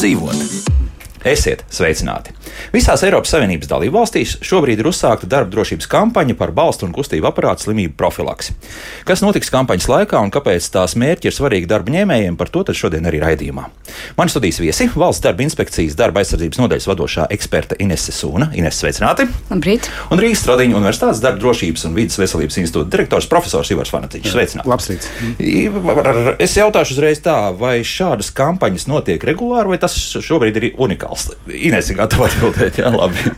[0.00, 0.39] labāk dzīvot.
[1.40, 2.34] Esiet sveicināti!
[2.68, 7.64] Visās Eiropas Savienības dalībvalstīs šobrīd ir uzsākta darba drošības kampaņa par balstu un kustību aparātu
[7.64, 8.52] slimību profilaksi.
[9.08, 13.08] Kas notiks kampaņas laikā un kāpēc tās mērķi ir svarīgi darba ņēmējiem, par to šodien
[13.08, 13.64] arī raidījumā.
[14.18, 18.50] Mani studijas viesi- Valsts darba inspekcijas darba aizsardzības nodaļas vadošā eksperta Inese Sūna.
[18.52, 19.24] Ines, sveicināti!
[19.48, 19.88] Labrīt!
[20.12, 24.28] Un Rīgas Stradiņa Universitātes darba drošības un vidas veselības institūta direktors profesors Ivars Vanatiņš.
[24.28, 24.68] Sveicināti!
[24.68, 24.90] Labs
[26.38, 31.29] es jautāšu uzreiz tā, vai šādas kampaņas notiek regulāri, vai tas šobrīd ir unikāls?
[31.50, 32.80] Ines, ir gatava atbildēt.
[32.80, 33.32] Jā, labi.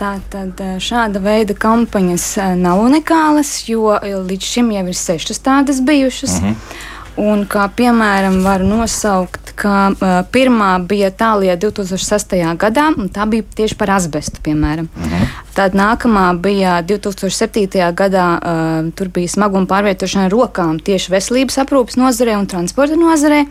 [0.00, 2.28] Tā tad šāda veida kampaņas
[2.60, 6.38] nav unikālas, jo līdz šim jau ir sešas tādas bijušas.
[6.38, 6.54] Uh mhm.
[6.54, 6.86] -huh.
[7.18, 12.36] Un kā piemēram var nosaukt, ka uh, pirmā bija Itālijā 2006.
[12.60, 14.86] gadā, un tā bija tieši par asbestu, piemēram.
[14.94, 15.14] Uh mhm.
[15.14, 15.26] -huh.
[15.54, 17.92] Tad nākamā bija 2007.
[17.94, 23.46] gadā, uh, tur bija smaguma pārvietošana rokām tieši veselības aprūpas nozarē un transporta nozarē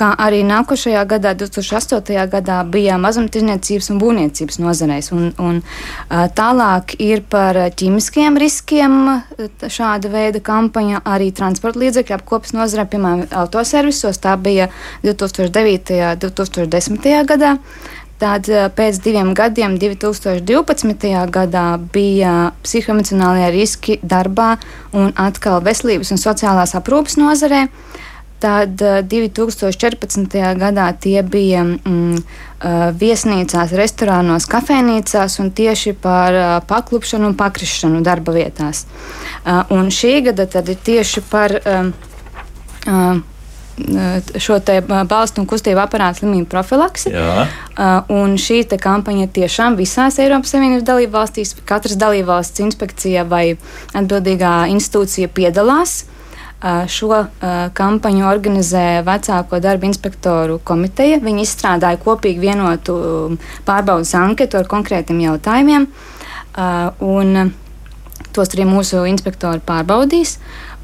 [0.00, 2.16] kā arī nākošajā gadā, 2008.
[2.32, 5.10] gadā, bija mazumtirdzniecības un būvniecības nozareis.
[5.16, 5.60] Un, un,
[6.08, 8.98] tālāk ir par ķīmiskiem riskiem
[9.60, 14.20] šāda veida kampaņa arī transporta līdzekļu apkopes nozarē, piemēram, autoservisos.
[14.22, 14.70] Tā bija
[15.06, 15.96] 2009.
[16.00, 17.10] un 2010.
[17.30, 17.56] gadā.
[18.20, 21.14] Tad pēc diviem gadiem, 2012.
[21.32, 24.58] gadā, bija psihoemocionālie riski darbā
[24.92, 27.62] un atkal veselības un sociālās aprūpes nozarē.
[27.64, 27.89] Uh,
[28.40, 30.34] Tad 2014.
[30.34, 37.36] Eh, gadā tie bija mm, eh, viesnīcās, restorānos, kafejnīcās un tieši par eh, paklupšanu un
[37.36, 38.86] pakrišanu darba vietās.
[39.70, 41.54] Un šī gada tad ir tieši par
[44.36, 44.58] šo
[45.08, 47.12] balstu un kustību aparātu slimību profilaksi.
[47.14, 47.46] Jā.
[48.12, 53.56] Un šī kampaņa tiešām visās Eiropas Savienības dalībvalstīs, katras dalībvalsts inspekcija vai
[53.96, 56.02] atbildīgā institūcija piedalās.
[56.60, 57.22] Šo
[57.72, 61.16] kampaņu organizē Vecāko darba inspektoru komiteja.
[61.24, 62.96] Viņi izstrādāja kopīgi vienotu
[63.64, 65.86] pārbaudas anketu ar konkrētiem jautājumiem,
[67.00, 67.52] un
[68.36, 70.36] tos arī mūsu inspektori pārbaudīs.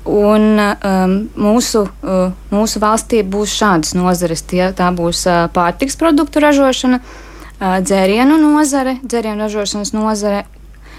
[0.06, 4.44] Un, um, mūsu, uh, mūsu valstī būs šādas nozares.
[4.47, 10.44] Tie, tā būs uh, pārtiks produktu ražošana, uh, dzērienu nozare, dzērienu ražošanas nozare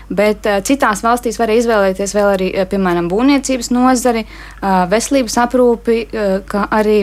[0.10, 6.04] bet uh, citās valstīs var izvēlēties vēl arī, uh, piemēram, būvniecības nozari, uh, veselības aprūpi,
[6.48, 7.00] kā arī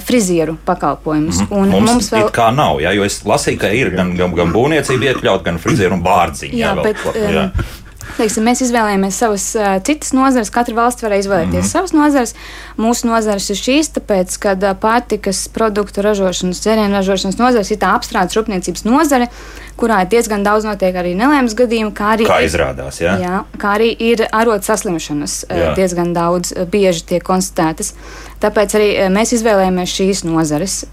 [0.00, 1.40] frizieru pakalpojumus.
[1.40, 1.70] Mm -hmm.
[1.70, 5.04] Mums, mums vēl tā nav, jā, jo es lasīju, ka ir gan, gan, gan būvniecība
[5.12, 6.56] iekļaut, gan frizieru un bārdziņu.
[6.56, 7.50] Jā, jā, bet, vēl, jā.
[8.18, 11.70] Teiksim, mēs izvēlējāmies savas uh, citas nozares, katra valsts varēja izvēlēties mm -hmm.
[11.70, 12.34] savas nozares.
[12.78, 17.94] Mūsu nozares ir šīs, tāpēc, ka uh, pārtikas produktu ražošanas, dzērienu ražošanas nozares ir tā
[17.94, 19.30] apstrādes rūpniecības nozare,
[19.78, 23.14] kurā ir diezgan daudz notiek arī nelēmas gadījumu, kā arī, kā izrādās, jā?
[23.22, 25.74] Jā, kā arī ir arot saslimšanas jā.
[25.78, 27.94] diezgan daudz bieži tiek konstatētas.
[28.42, 30.84] Tāpēc arī mēs izvēlējāmies šīs nozares.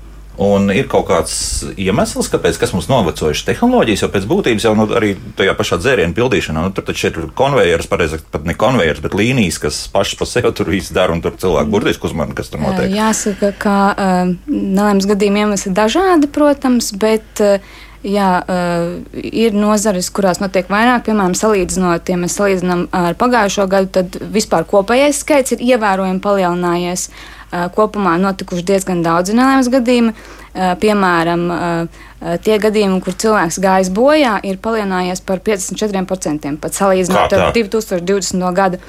[0.41, 1.35] Un ir kaut kāds
[1.79, 6.65] iemesls, kāpēc mums novecojušas tehnoloģijas, jo pēc būtības jau nu, arī tajā pašā dzērienu pildīšanā,
[6.65, 10.51] nu, tur taču ir konvejers, pareizāk, pat ne konvejers, bet līnijas, kas pašas pa sevi
[10.57, 12.91] tur viss dara, un tur cilvēki burtiski uzmanīgi, kas tur notiek.
[12.91, 17.75] Jāsaka, ka uh, nelēmas gadījumi iemesli dažādi, protams, bet uh,
[18.05, 23.89] Jā, uh, ir nozares, kurās notiek vairāk, piemēram, salīdzinot, ja mēs salīdzinām ar pagājušo gadu,
[23.97, 27.07] tad vispār kopējais skaits ir ievērojami palielinājies.
[27.09, 27.34] Uh,
[27.75, 30.15] kopumā notikuši diezgan daudz nelēmas gadījumi.
[30.55, 32.03] Uh, piemēram, uh,
[32.45, 38.45] tie gadījumi, kur cilvēks gājis bojā, ir palielinājies par 54%, pat salīdzinot ar 2020.
[38.55, 38.79] gadu.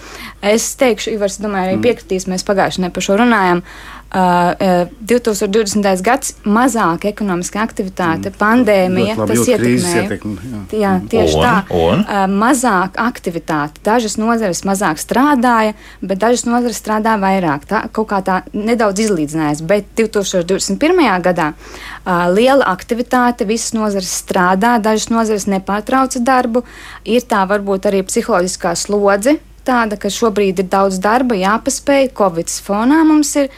[0.47, 1.83] Es teikšu, Ivars, domāju, arī mm.
[1.89, 3.65] piekritīs, mēs pagājušajā nedēļā par šo runājām.
[3.67, 6.01] Uh, Uh, 2020.
[6.01, 8.37] gads mazāka ekonomiska aktivitāte, mm.
[8.41, 10.05] pandēmija, tas ietekmēja.
[10.07, 10.61] Ietekmi, jā.
[10.81, 11.51] jā, tieši un, tā.
[11.77, 12.05] Un?
[12.07, 13.83] Uh, mazāk aktivitāte.
[13.85, 17.67] Dažas nozares mazāk strādāja, bet dažas nozares strādā vairāk.
[17.69, 21.03] Tā kaut kā tā nedaudz izlīdzinājās, bet 2021.
[21.27, 26.65] gadā uh, liela aktivitāte, visas nozares strādā, dažas nozares nepārtrauca darbu,
[27.05, 33.03] ir tā varbūt arī psiholoģiskā slodze tāda, ka šobrīd ir daudz darba, jāpaspēj, Covid fonā
[33.07, 33.51] mums ir.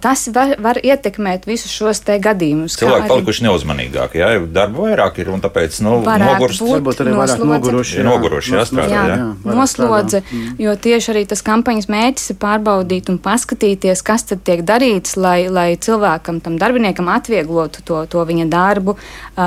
[0.00, 2.78] Tas var, var ietekmēt visus šos te gadījumus.
[2.80, 6.64] Cilvēki palikuši neuzmanīgāki, jā, darba vairāk ir un tāpēc, nu, nogurst.
[6.66, 8.00] Varbūt arī vairāk noguruši.
[8.00, 9.04] Jā, noguruši, jā, strādā, jā.
[9.10, 10.56] jā, jā noslodze, mm.
[10.58, 15.46] jo tieši arī tas kampaņas mērķis ir pārbaudīt un paskatīties, kas tad tiek darīts, lai,
[15.52, 18.96] lai cilvēkam, tam darbiniekam atvieglotu to, to viņa darbu,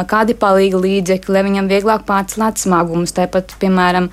[0.09, 3.13] kādi palīga līdzekļi, lai viņam vieglāk pārcelt smagumus.
[3.17, 4.09] Tāpat, piemēram,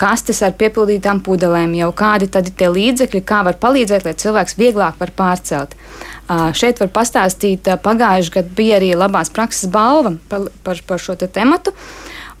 [0.00, 4.14] kastes kastes ar piepildītām pudelēm, jau kādi tad ir tie līdzekļi, kā var palīdzēt, lai
[4.16, 5.76] cilvēks vieglāk var pārcelt.
[6.22, 11.02] Uh, šeit var pastāstīt, uh, pagājušajā gadā bija arī labās prakses balva par, par, par
[11.02, 11.74] šo te tematu.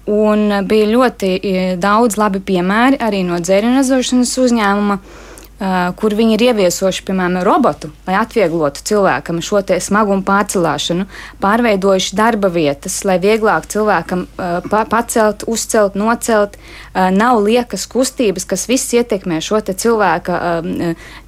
[0.08, 1.28] Un bija ļoti
[1.78, 4.96] daudz labi piemēri arī no dzērienu ražošanas uzņēmuma.
[5.96, 11.06] Kur viņi ir ieviesojuši, piemēram, robotu, lai atvieglotu cilvēkam šo smagumu pārcelšanu,
[11.42, 16.58] pārveidojuši darba vietas, lai vieglāk cilvēkam pa pacelt, uzcelt, nocelt.
[16.92, 20.40] Nav liekas kustības, kas viss ietekmē šo cilvēka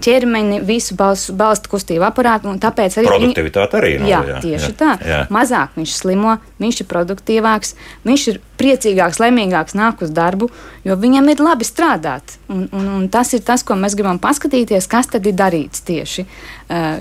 [0.05, 2.53] ķermeni, visu balstu, balstu kustību aparātu.
[2.61, 4.11] Tāpēc arī produktivitāte arī nav.
[4.11, 4.91] Jā, jā, tieši jā, tā.
[5.05, 5.21] Jā.
[5.33, 10.49] Mazāk viņš slimo, viņš ir produktīvāks, viņš ir priecīgāks, laimīgāks nāk uz darbu,
[10.87, 12.37] jo viņam ir labi strādāt.
[12.49, 16.27] Un, un, un tas ir tas, ko mēs gribam paskatīties, kas tad ir darīts tieši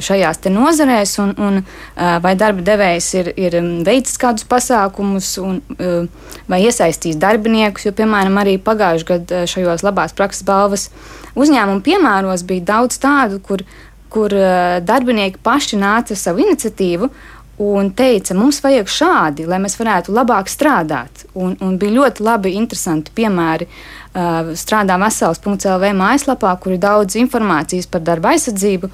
[0.03, 1.61] šajās nozarēs, un, un
[2.23, 5.61] vai darba devējs ir, ir veicis kādus pasākumus, un,
[6.49, 7.87] vai iesaistījis darbiniekus.
[7.87, 10.89] Jo, piemēram, arī pagājušajā gadā šajos labās prakses balvas
[11.39, 13.63] uzņēmumu piemēros bija daudz tādu, kur,
[14.13, 14.33] kur
[14.85, 17.09] darbinieki paši nāca ar savu iniciatīvu
[17.63, 21.25] un teica, mums vajag šādi, lai mēs varētu labāk strādāt.
[21.33, 23.67] Un, un bija ļoti labi, interesanti piemēri.
[24.13, 28.91] Uh, strādā vesels.lv mājaslapā, kur ir daudz informācijas par darba aizsardzību.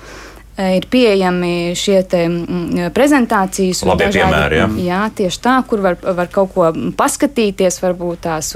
[0.60, 3.80] Ir pieejami šie te, mm, prezentācijas.
[3.88, 4.66] Labi piemēri, jā.
[4.84, 6.68] jā, tieši tā, kur var, var kaut ko
[7.00, 8.52] paskatīties, varbūt tās.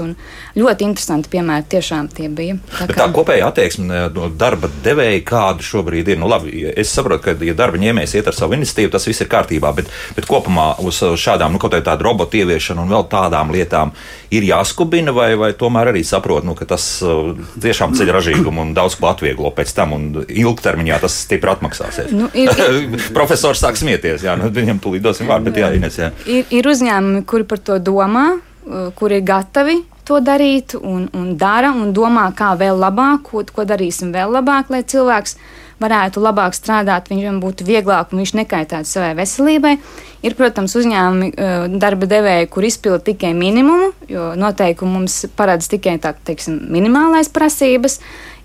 [0.58, 2.58] Ļoti interesanti piemēri tiešām tie bija.
[2.74, 2.98] Tā, kā...
[2.98, 6.20] tā kopēja attieksme no darba devēja, kāda šobrīd ir.
[6.20, 9.32] Nu, labi, es saprotu, ka, ja darba ņēmējs iet ar savu iniciatīvu, tas viss ir
[9.32, 13.94] kārtībā, bet, bet kopumā uz šādām, nu, kaut kādā robotu ieviešanu un vēl tādām lietām
[14.34, 18.74] ir jāskubina, vai, vai tomēr arī saprot, nu, ka tas uh, tiešām ceļ ražīgumu un
[18.76, 22.16] daudz ko atvieglo pēc tam un ilgtermiņā tas stipri atmaksās smieties.
[22.16, 22.50] Nu, ir,
[22.98, 26.12] ir, Profesors sāk smieties, jā, nu, viņam tūlīt dosim vārdu, bet jā, Ines, jā.
[26.26, 31.32] Ir, ir uzņēmumi, kuri par to domā, uh, kuri ir gatavi to darīt un, un
[31.40, 35.38] dara un domā, kā vēl labāk, ko, ko darīsim vēl labāk, lai cilvēks
[35.82, 39.76] varētu labāk strādāt, viņam būtu vieglāk un viņš nekaitētu savai veselībai.
[40.24, 45.98] Ir, protams, uzņēmumi, uh, darba devēji, kur izpilda tikai minimumu, jo noteikumi mums paredz tikai
[46.00, 47.98] tā, teiksim, minimālais prasības.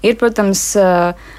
[0.04, 1.36] Ir, protams, uh,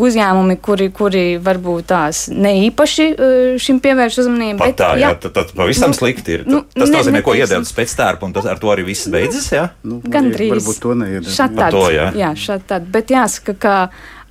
[0.00, 4.58] uzņēmumi, kuri, kuri varbūt tās ne īpaši uh, šim pievērš uzmanību.
[4.60, 6.46] Pat bet, tā, jā, tad, tad pavisam nu, slikti ir.
[6.50, 9.50] Nu, tas ne, nozīmē, ko iedēļas pēc tērpa, un tas, ar to arī viss beidzas,
[9.54, 9.68] jā?
[9.86, 10.54] Nu, Gan drīz.
[10.56, 11.36] Varbūt to neiedēļas.
[11.36, 12.08] Šat tad, to, jā.
[12.18, 12.88] jā, šat tad.
[12.90, 13.76] Bet jāsaka, ka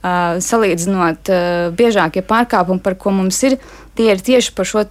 [0.02, 1.30] salīdzinot
[1.76, 3.58] biežākie pārkāpumi, par ko mums ir,
[4.00, 4.86] tie ir tieši par šo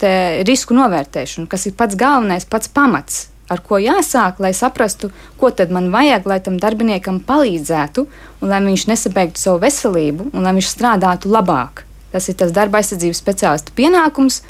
[0.44, 5.10] risku novērtēšanu, kas ir pats galvenais, pats pamats ar ko jāsāk, lai saprastu,
[5.40, 8.04] ko tad man vajag, lai tam darbiniekam palīdzētu,
[8.42, 11.86] un lai viņš nesabeigtu savu veselību, un lai viņš strādātu labāk.
[12.12, 14.42] Tas ir tas darba aizsardzības speciālista pienākums.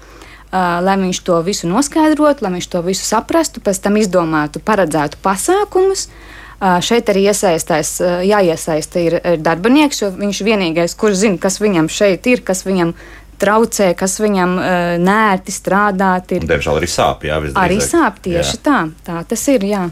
[0.49, 5.20] Uh, lai viņš to visu noskaidrotu, lai viņš to visu saprastu, pēc tam izdomātu, paredzētu
[5.20, 6.06] pasākumus.
[6.08, 7.93] Uh, šeit arī iesaistās,
[8.26, 12.94] jāiesaista ir, darbinieks, jo viņš vienīgais, kurš zina, kas viņam šeit ir, kas viņam
[13.38, 16.34] traucē, kas viņam uh, nērti strādāt.
[16.37, 16.49] Ir.
[16.49, 17.62] Diemžēl arī sāp, jā, visdrīzāk.
[17.62, 18.64] Arī sāp tieši jā.
[18.66, 18.81] tā.
[19.06, 19.84] Tā tas ir, jā.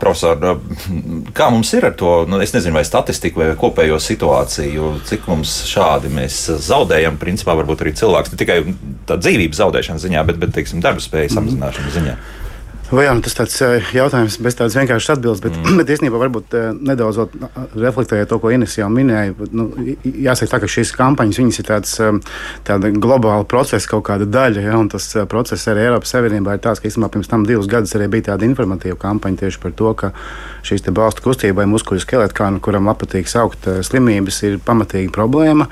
[0.00, 0.40] Profesor,
[1.36, 2.12] kā mums ir ar to?
[2.24, 7.84] Nu, es nezinu, vai statistika vai kopējo situāciju, cik mums šādi mēs zaudējam, principā, varbūt
[7.84, 8.60] arī cilvēks ne tikai
[9.10, 12.16] dzīvības zaudēšanas ziņā, bet, bet teiksim, darba spējas samazināšanas ziņā.
[12.16, 12.39] Mm.
[12.90, 15.76] Vai jā, nu, tas tāds eh, jautājums bez tādas vienkāršas atbildes, bet, mm.
[15.78, 17.20] bet īstenībā varbūt eh, nedaudz
[17.78, 19.36] reflektējot to, ko Ines jau minēja.
[19.54, 19.68] Nu,
[20.02, 22.18] jāsaka, tā, ka šīs kampaņas ir tāds, eh,
[22.66, 26.82] tāda globāla procesa kaut kāda daļa, ja, un tas process arī Eiropas Savienībā ir tāds,
[26.82, 30.12] ka īstenībā pirms tam divus gadus arī bija tāda informatīva kampaņa tieši par to, ka
[30.66, 35.70] šīs balstu kustībai muskuļu skeletkānu, kuram patīk saukt slimības, ir pamatīga problēma.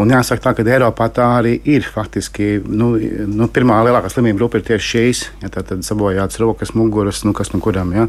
[0.00, 1.84] Un jāsaka, tā, ka Eiropā tā arī ir.
[1.92, 2.94] Faktiski nu,
[3.28, 5.20] nu, pirmā lielākā slimība grupa ir tieši šīs.
[5.42, 7.92] Ja, tad sabojāts rokas, muguras, nu, kas no nu kuram.
[7.96, 8.06] Ja.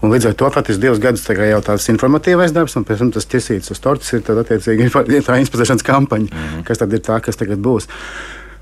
[0.00, 3.28] Un līdz ar to faktiski divus gadus jau tāds informatīvais darbs, un pēc tam tas
[3.28, 4.88] ķesīts uz tortes ir tad, attiecīgi
[5.28, 6.66] tā inspirēšanas kampaņa, mm -hmm.
[6.68, 7.88] kas tad ir tā, kas tagad būs.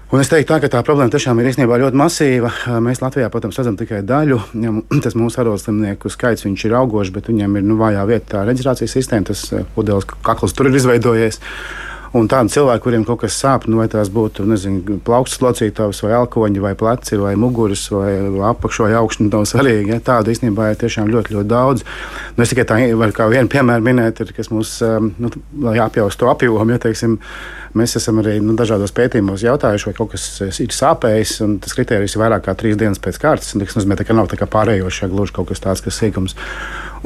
[0.07, 2.53] Un es teiktu, tā, ka tā problēma tiešām ir īstenībā ļoti masīva.
[2.79, 4.39] Mēs Latvijā, protams, redzam tikai daļu.
[5.05, 9.27] Tas mūsu arodslimnieku skaits ir augošs, bet viņiem ir nu, vājā vieta tā reģistrācijas sistēma,
[9.27, 9.43] tas
[9.75, 11.41] pudeles kakls tur ir izveidojies.
[12.17, 14.47] Un tādi cilvēki, kuriem kaut kas sāp, nu, vai tās būtu
[15.05, 18.15] plaukstas locītājs, vai alkoņi, vai pleci, vai muguras, vai
[18.53, 19.93] apakšā vai augšņi, nav svarīgi.
[19.93, 20.01] Ja?
[20.07, 21.85] Tādu īstenībā ir tiešām ļoti, ļoti daudz.
[22.37, 25.33] Nu, es tikai tā varu kā vienu piemēru minēt, ir, kas mums um, nu,
[25.77, 26.73] jāpjausta to apjomu.
[26.73, 27.19] Ja, teiksim,
[27.77, 30.27] mēs esam arī nu, dažādos pētījumos jautājuši, vai kaut kas
[30.63, 33.53] ir sāpējis, un tas kriterijs ir vairāk kā trīs dienas pēc kārtas.
[33.53, 36.39] Tas nozīmē, ka nav tā kā pārējošā gluži kaut kas tāds, kas sīkums.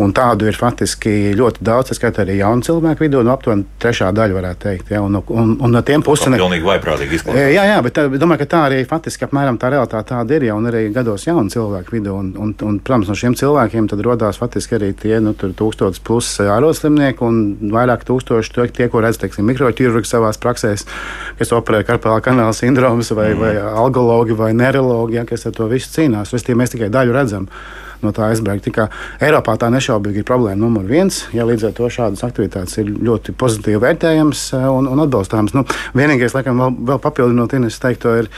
[0.01, 3.67] Un tādu ir faktiski ļoti daudz, tas skaitā arī jaunu cilvēku vidū, no nu, aptuveni
[3.83, 4.93] trešā daļa, varētu teikt.
[4.95, 6.37] Ja, un, un, un no tiem pusēm.
[6.37, 7.51] Ir pilnīgi vaiprātīgi izklausās.
[7.53, 10.57] Jā, jā, bet tā, domāju, ka tā arī faktiski apmēram tā realitāte tāda ir, ja
[10.71, 12.15] arī gados jaunu cilvēku vidū.
[12.17, 16.33] Un, un, un, protams, no šiem cilvēkiem tad radās faktiski arī tie, nu, tūkstotis plus
[16.45, 17.43] āroslimnieku un
[17.75, 20.87] vairāk tūkstoši tie, tie ko redz, teiksim, mikroķirurgi savās praksēs,
[21.41, 23.45] kas operē karpēlā kanāla sindromus vai, mm.
[23.45, 23.55] vai
[23.85, 26.33] algologi vai neirologi, ja, kas ar to visu cīnās.
[26.33, 27.49] Mēs tikai daļu redzam.
[28.05, 28.71] No tā aizbēgt.
[28.75, 28.89] Tā
[29.25, 31.23] Eiropā tā nešaubīgi ir problēma numur viens.
[31.37, 35.55] Ja līdz ar to šādas aktivitātes ir ļoti pozitīvi vērtējamas un, un atbalstāmas.
[35.57, 35.67] Nu,
[35.99, 38.31] vienīgais, laikam, vēl, vēl papildinot Ines teikto, ir,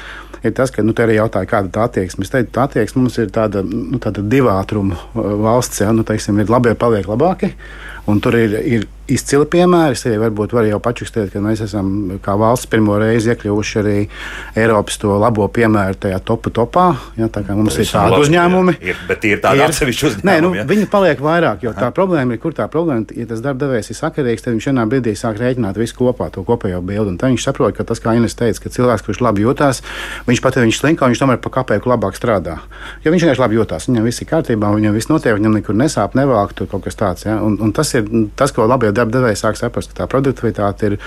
[0.42, 2.26] ir tas, ka nu, te arī jautāja, kāda tā attieksme.
[2.26, 5.84] Es teiktu, tā attieksme mums ir tāda, nu, tāda divātruma valsts.
[5.84, 5.94] Ja?
[5.96, 7.54] Nu, teiksim, ir labie paliek labāki.
[8.10, 9.96] Un tur ir, ir izcili piemēri.
[9.96, 13.96] Es varbūt varu jau pačukstēt, ka mēs esam kā valsts pirmo reizi iekļuvuši arī
[14.58, 16.88] Eiropas to labo piemēru tajā topu topā.
[17.18, 18.76] Ja, tā kā mums ir tādi labi, uzņēmumi.
[18.82, 20.28] Ir, bet ir tādi atsevišķi uzņēmumi.
[20.28, 20.66] Nē, nu, ja?
[20.68, 24.46] viņi paliek vairāk, jo tā problēma ir, kur tā problēma, ja tas darbdevējs ir sakarīgs,
[24.46, 27.14] tad viņš vienā brīdī sāk rēķināt visu kopā, to kopējo bildi.
[27.14, 29.82] Un tad viņš saprot, ka tas, kā Ines teica, ka cilvēks, kurš labi jūtās,
[30.28, 32.58] viņš pat ja viņš slinko, viņš tomēr pa kāpēku labāk strādā.
[33.04, 36.16] Jo viņš vienkārši labi jūtās, viņam viss ir kārtībā, viņam viss notiek, viņam nekur nesāp,
[36.18, 37.26] nevāk, tur kaut kas tāds.
[37.26, 37.38] Ja?
[37.42, 38.08] Un, un tas ir
[38.38, 40.98] tas, ko labie darba devēji sāk saprast, ka tā produktivitāte ir,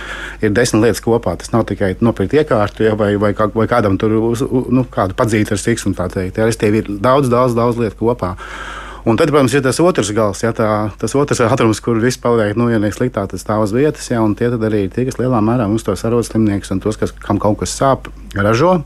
[0.41, 1.35] ir desmit lietas kopā.
[1.41, 5.17] Tas nav tikai nopirkt iekārtu ja, vai, vai, kā, vai kādam tur uz, nu, kādu
[5.17, 5.95] padzīt ar siksnu.
[5.95, 8.35] Ja, ir daudz, daudz, daudz lietu kopā.
[9.05, 12.55] Un tad, protams, ir tas otrs gals, ja, tā, tas otrs ātrums, kur viss paliek,
[12.57, 15.43] nu, ja ne sliktāk, tas stāv uz vietas, ja, tie arī ir tie, kas lielā
[15.45, 18.79] mērā mums tos arodslimniekus un tos, kas, kam kaut kas sāp, ražo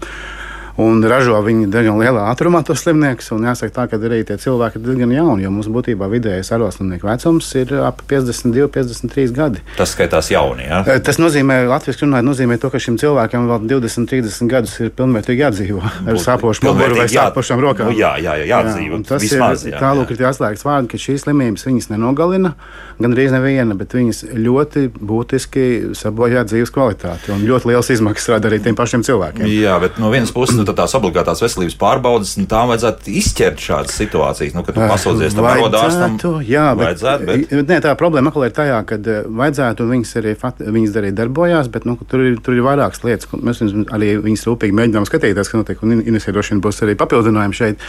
[0.80, 3.32] un ražo viņi diezgan lielā ātrumā tos slimniekus.
[3.50, 7.50] Jāsaka, tā, ka arī tie cilvēki ir diezgan jauni, jo mums būtībā vidējais aroslimnieku vecums
[7.60, 9.64] ir ap 52, 53 gadi.
[9.78, 10.68] Tas skaitās jauni.
[10.70, 10.82] Ja?
[11.04, 15.44] Tas nozīmē, Latvijas runājot, nozīmē to, ka šim cilvēkam vēl 20, 30 gadus ir pilnvērtīgi
[15.46, 17.92] jādzīvo ar sāpošu muguru vai sāpošām rokām.
[17.92, 19.02] Nu, jā, jā, jā, jādzīvo.
[19.02, 22.54] Jā, tas vismaz, ir tālāk, ir tie atslēgas vārdi, ka šīs slimības viņas nenogalina,
[23.00, 25.66] gan arī neviena, bet viņas ļoti būtiski
[25.98, 29.48] sabojā dzīves kvalitāti un ļoti liels izmaksas rada arī tiem pašiem cilvēkiem.
[29.50, 33.98] Jā, bet no vienas puses nu, tās obligātās veselības pārbaudes, nu, tām vajadzētu izķert šādas
[34.00, 36.18] situācijas, nu, kad tu pasūdzies tam arodārstam.
[36.46, 37.72] Jā, vajadzētu, bet, bet...
[37.74, 40.36] Nē, tā problēma atkal ir tajā, ka eh, vajadzētu, un viņas arī,
[40.78, 43.64] viņas arī darbojās, bet nu, tur, ir, tur ir vairākas lietas, ko mēs
[43.96, 47.88] arī viņas rūpīgi mēģinām skatīties, ka notiek, un Inesē droši vien būs arī papildinājumi šeit.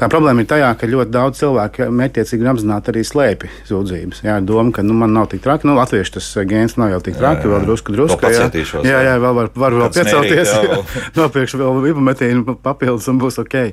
[0.00, 4.22] Tā problēma ir tajā, ka ļoti daudz cilvēku mērķiecīgi apzināti arī slēpi sūdzības.
[4.26, 7.18] Jā, doma, ka nu, man nav tik traki, nu, latviešu tas gēns nav jau tik
[7.18, 7.54] traki, jā, jā.
[7.54, 8.82] vēl drusku, drusku.
[8.86, 10.54] Jā, jā, vēl var, var vēl piecelties,
[11.18, 11.82] nopirkšu vēl
[12.20, 13.72] ibumetīnu papildus un būs ok.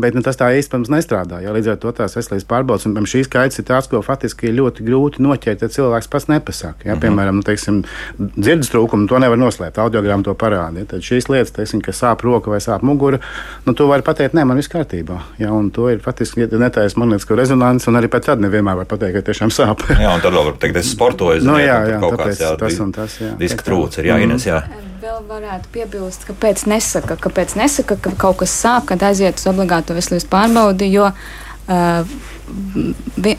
[0.00, 1.40] Bet nu, tas tā īstenībā nestrādā.
[1.44, 4.56] Jā, līdz ar to tās veselības pārbaudas un šīs skaits ir tāds, ko faktiski ir
[4.58, 6.82] ļoti grūti noķert, ja cilvēks pats nepasaka.
[6.84, 7.02] Jā, mm -hmm.
[7.04, 7.82] Piemēram, nu, teiksim,
[8.18, 9.78] dzirdes trūkumu to nevar noslēpt.
[9.78, 10.78] Audiogramma to parāda.
[10.78, 13.18] Ja, tad šīs lietas, teiksim, ka sāp roka vai sāp mugura,
[13.66, 15.20] nu, tu vari pateikt, nē, man viss kārtībā.
[15.38, 18.86] Jā, un to ir faktiski ja netaisa magnētisko rezonanci, un arī pēc tam nevienmēr var
[18.86, 19.86] pateikt, ka tiešām sāp.
[20.04, 21.44] jā, un tad vēl var teikt, es sportoju.
[21.44, 23.20] Nu, jā, jā, jā, tāpēc, kāds, jā, tas un tas.
[23.20, 24.46] Jā, diska trūcis ir jāienes.
[24.46, 24.62] Jā.
[25.04, 29.44] Vēl varētu piebilst, kāpēc nesaka, kāpēc nesaka, ka kaut kas sāp, kad aiziet uz
[29.84, 32.06] obligāto veselības pārbaudi, jo uh,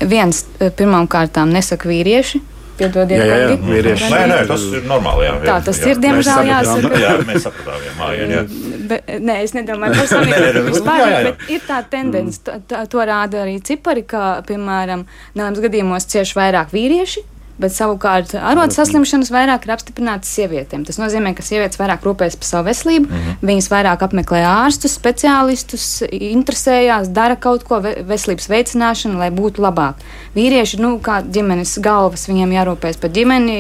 [0.10, 0.46] viens
[0.78, 2.42] pirmām kārtām nesaka vīrieši.
[2.76, 4.08] Piedodiet, jā, jā, jā, vīrieši.
[4.12, 5.24] Nē, nē, tas ir normāli.
[5.24, 6.98] Jā, jā, tā tas jā, ir, diemžēl, jāsaka.
[7.00, 8.42] jā, mēs sapratām, jā, mājā, jā.
[8.90, 11.22] Bet, nē, es nedomāju, vispār, jā, jā, jā.
[11.30, 15.06] bet ir tā tendence, to, to, to rāda arī cipari, ka, piemēram,
[15.38, 17.24] nelēmas gadījumos cieši vairāk vīrieši
[17.56, 20.82] Bet savukārt arodas saslimšanas vairāk ir apstiprinātas sievietēm.
[20.84, 23.46] Tas nozīmē, ka sievietes vairāk rūpējas par savu veselību, mm -hmm.
[23.48, 30.04] viņas vairāk apmeklē ārstus, speciālistus, interesējās, dara kaut ko veselības veicināšanu, lai būtu labāk.
[30.36, 33.56] Vīrieši, nu, kā ģimenes galvas, viņiem jārūpējas par ģimeni,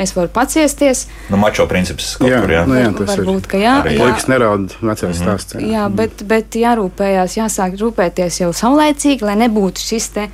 [0.00, 1.06] es varu paciesties.
[1.28, 2.64] Nu, mačo princips kaut jā, kur, jā.
[2.66, 3.76] Nu, jā, tas Varbūt, ka jā.
[3.84, 3.98] jā.
[4.00, 5.22] Puikas neraud vecais mm -hmm.
[5.22, 5.54] stāsts.
[5.60, 10.28] Jā, jā bet, bet jārūpējās, jāsāk rūpēties jau saulēcīgi, lai nebūtu šis te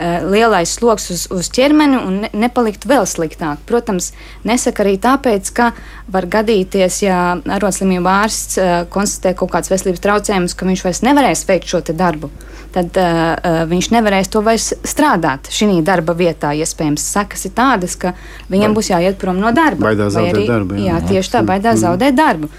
[0.00, 3.60] lielais sloks uz, uz ķermeni un ne, nepalikt vēl sliktāk.
[3.68, 4.12] Protams,
[4.48, 5.70] nesaka arī tāpēc, ka
[6.10, 11.44] var gadīties, ja arotslimību ārsts uh, konstatē kaut kādas veselības traucējumus, ka viņš vairs nevarēs
[11.48, 12.30] veikt šo darbu.
[12.74, 16.52] Tad uh, viņš nevarēs to vairs strādāt šī darba vietā.
[16.54, 18.14] Iespējams, sekas ir tādas, ka
[18.50, 19.90] viņam būs jāiet prom no darba.
[19.90, 20.78] Baidās zaudēt darbu.
[20.78, 22.50] Jā, jā tieši tā, baidās zaudēt darbu.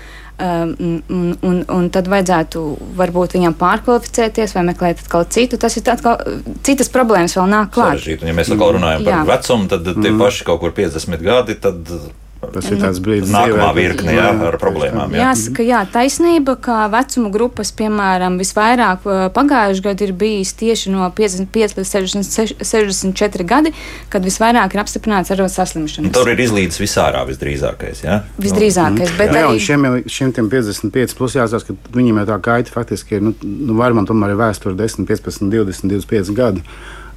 [0.42, 2.62] Um, un, un, un tad vajadzētu
[2.98, 5.60] varbūt viņam pārkvalificēties vai meklēt kaut ko citu.
[5.62, 6.18] Tas ir atkal,
[6.66, 8.08] citas problēmas vēl nāk klāt.
[8.10, 9.22] Ja mēs atkal runājam par Jā.
[9.28, 10.24] vecumu, tad tie mm.
[10.24, 11.58] paši kaut kur 50 gadi.
[11.62, 11.94] Tad
[12.42, 15.14] Tas ir tāds brīdis, kad nākamā virkne jā, ar problēmām.
[15.14, 15.28] Jā.
[15.30, 19.06] Jāsaka, jā, taisnība, ka vecuma grupas, piemēram, visvairāk
[19.36, 23.74] pagājušajā gadā ir bijis tieši no 55 līdz 60, 64 gadi,
[24.12, 26.14] kad visvairāk ir apstiprināts ar saslimšanu.
[26.18, 28.02] Tur ir izlīdz visārā visdrīzākais.
[28.08, 28.24] Jā?
[28.42, 29.14] Visdrīzākais.
[29.14, 29.38] Mm.
[29.38, 29.62] Jā, arī...
[29.62, 34.10] šiem, šiem 55 plus jāsaka, ka viņiem jau tā gaita faktiski ir, nu, nu vairumam
[34.10, 36.66] tomēr ir vēsture 10, 15, 20, 25 gadi.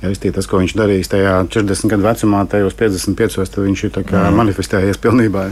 [0.04, 4.36] Ja, tas, ko viņš darīs tajā 40 gadu vecumā, tajos 55, tad viņš ir mm.
[4.36, 5.46] manifestējies pilnībā.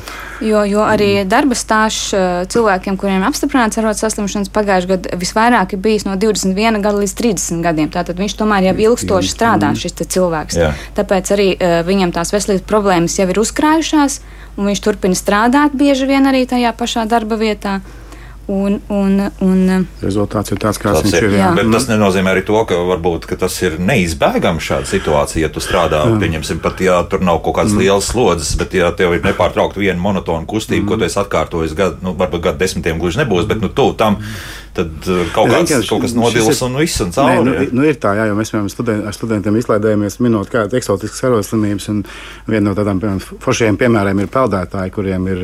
[0.44, 5.82] Jo, jo arī darba stāsts eh, cilvēkiem, kuriem apstiprināts arotas saslimšanas pagājušajā gadā, visvairāk ir
[5.84, 7.90] bijis no 21 gada līdz 30 gadiem.
[7.94, 10.60] Tātad viņš tomēr jau ilgstoši strādā, šis cilvēks.
[10.60, 10.72] Jā.
[10.96, 14.20] Tāpēc arī uh, viņam tās veselības problēmas jau ir uzkrājušās,
[14.58, 17.80] un viņš turpina strādāt bieži vien arī tajā pašā darba vietā.
[18.50, 19.60] Un, un, un,
[20.02, 21.26] Rezultāts ir tāds, kāds Tas viņš ir.
[21.28, 21.36] ir.
[21.38, 21.50] Jā.
[21.54, 25.62] Bet tas nenozīmē arī to, ka varbūt ka tas ir neizbēgami šāda situācija, ja tu
[25.62, 29.78] strādā, pieņemsim, pat ja tur nav kaut kādas lielas slodzes, bet ja tev ir nepārtraukti
[29.84, 33.62] viena monotona kustība, ko tu esi atkārtojis gadu, nu, varbūt gadu desmitiem gluži nebūs, bet
[33.62, 34.18] nu, tu tam
[34.72, 37.42] tad uh, kaut, Jā, kāds, vienkārši kaut kas nodils ir- un viss un Nē, cauri.
[37.44, 37.64] nu, ja.
[37.76, 41.88] nu ir tā, jā, jo mēs piemēram studen, ar studentiem izklaidējamies, minot kādas eksotiskas arotslimības.
[41.92, 41.98] un
[42.48, 45.42] Viena no tādām piemēram, foršiem piemēriem ir peldētāji, kuriem ir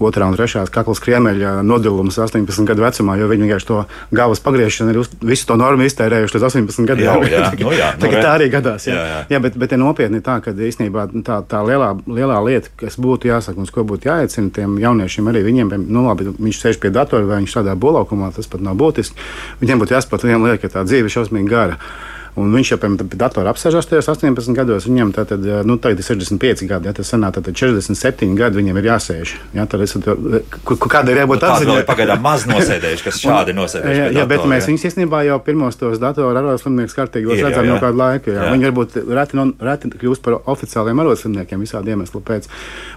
[0.00, 2.16] otrā un trešā kaklas kriemeļa nodilums
[2.46, 3.78] 18 gadu vecumā, jo viņi vienkārši to
[4.16, 7.06] galvas pagriešanu ir uz, visu to normu iztērējuši līdz 18 gadiem.
[7.06, 8.22] Jau, jā, nu jā, nu Tagad re.
[8.24, 8.86] tā arī gadās.
[8.88, 9.18] Jā, Jā, jā, jā.
[9.20, 9.26] jā.
[9.34, 13.30] jā bet, bet ir nopietni tā, ka īstenībā tā, tā lielā, lielā lieta, kas būtu
[13.30, 16.92] jāsaka un uz ko būtu jāiecina tiem jauniešiem, arī viņiem, nu, labi, viņš sēž pie
[16.94, 19.18] datora vai viņš strādā bolaukumā, tas pat nav būtiski.
[19.62, 21.78] Viņiem būtu jāsaprot viena lieta, ka tā dzīve ir šausmīgi gara.
[22.40, 24.88] Un viņš jau pie datora apsēžas tajos 18 gados.
[24.88, 28.80] Viņam tā tad, nu, tagad ir 65 gadi, ja tas sanāk, tad 47 gadi viņam
[28.80, 29.34] ir jāsēž.
[29.56, 29.96] Ja, tad es,
[30.64, 31.86] kur kādai ir jābūt vēl atziņai?
[31.90, 34.00] pagaidām maz nosēdējuši, kas šādi nosēdējuši.
[34.00, 36.30] Jā, pie jā, bet mēs viņus īstenībā jau pirmos tos datoru
[37.34, 38.34] Ir jau, redzam jau kādu laiku.
[38.34, 38.46] Jā.
[38.46, 38.54] Jā.
[38.54, 42.48] Viņi varbūt reti, non, reti kļūst par oficiāliem arotslimniekiem visādi iemesli pēc.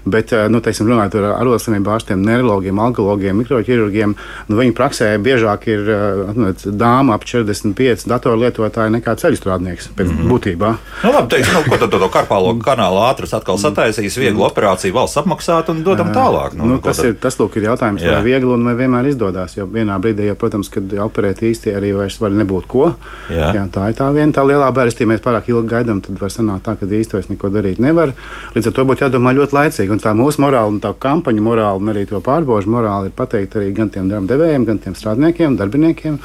[0.06, 4.16] Bet, eh, nu, teiksim, runājot ar arotslimību ārstiem, neirologiem, alkologiem, mikroķirurgiem,
[4.50, 9.90] nu, viņi praksē biežāk ir eh, atmiet, dāma ap 45 datoru lietotāji nekā ceļu strādnieks
[9.98, 10.32] pēc mm -hmm.
[10.32, 10.70] būtībā.
[11.04, 15.18] Nu, labi, teiks, nu, ko tad to karpālo kanālu ātras atkal sataisīs, vieglu operāciju valsts
[15.18, 16.54] apmaksāt un dodam tālāk.
[16.54, 17.06] Nu, nu, ko tas, tad?
[17.06, 18.12] ir, tas lūk, ir jautājums, Jā.
[18.16, 19.58] vai viegli un vai vienmēr izdodas.
[19.58, 22.94] Jo vienā brīdī, jau, protams, kad operēt īsti arī vairs var nebūt ko.
[23.30, 23.54] Jā.
[23.56, 25.04] Jā, tā ir tā viena tā lielā bērsta.
[25.04, 28.14] Ja mēs pārāk ilgi gaidām, tad var sanākt tā, ka vairs neko darīt nevar.
[28.56, 29.92] Līdz ar to būtu jādomā ļoti laicīgi.
[29.92, 33.58] Un tā mūsu morāla un tā kampaņa morāla un arī to pārbaužu morāla ir pateikt
[33.60, 36.20] arī gan tiem darba devējiem, gan tiem strādniekiem, darbiniekiem.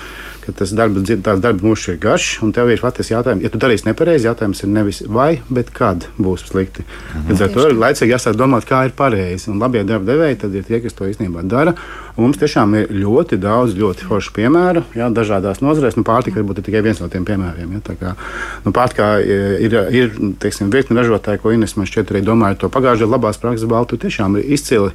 [0.48, 3.60] Ka Tas darba, tās darba mūžs ir garš, un tev ir patiesi jautājums, ja tu
[3.60, 6.86] darīsi nepareizi, jautājums ir nevis vai, bet kad būs slikti.
[7.28, 9.50] Līdz ar to ir laicīgi jāsāk domāt, kā ir pareizi.
[9.52, 11.76] Un labie darba devēji tad ir tie, kas to īstenībā dara.
[12.18, 15.94] Un mums tiešām ir ļoti daudz, ļoti foršu piemēru, jā, dažādās nozarēs.
[15.94, 17.76] Nu, pārtika varbūt ir tikai viens no tiem piemēriem.
[17.76, 18.14] Jā, kā,
[18.64, 23.12] nu, pārtikā ir, ir teiksim, virkni ražotāji, ko Ines man šķiet arī domāja to pagājušajā
[23.12, 24.00] labās prakses baltu.
[24.02, 24.90] Tiešām ir izcili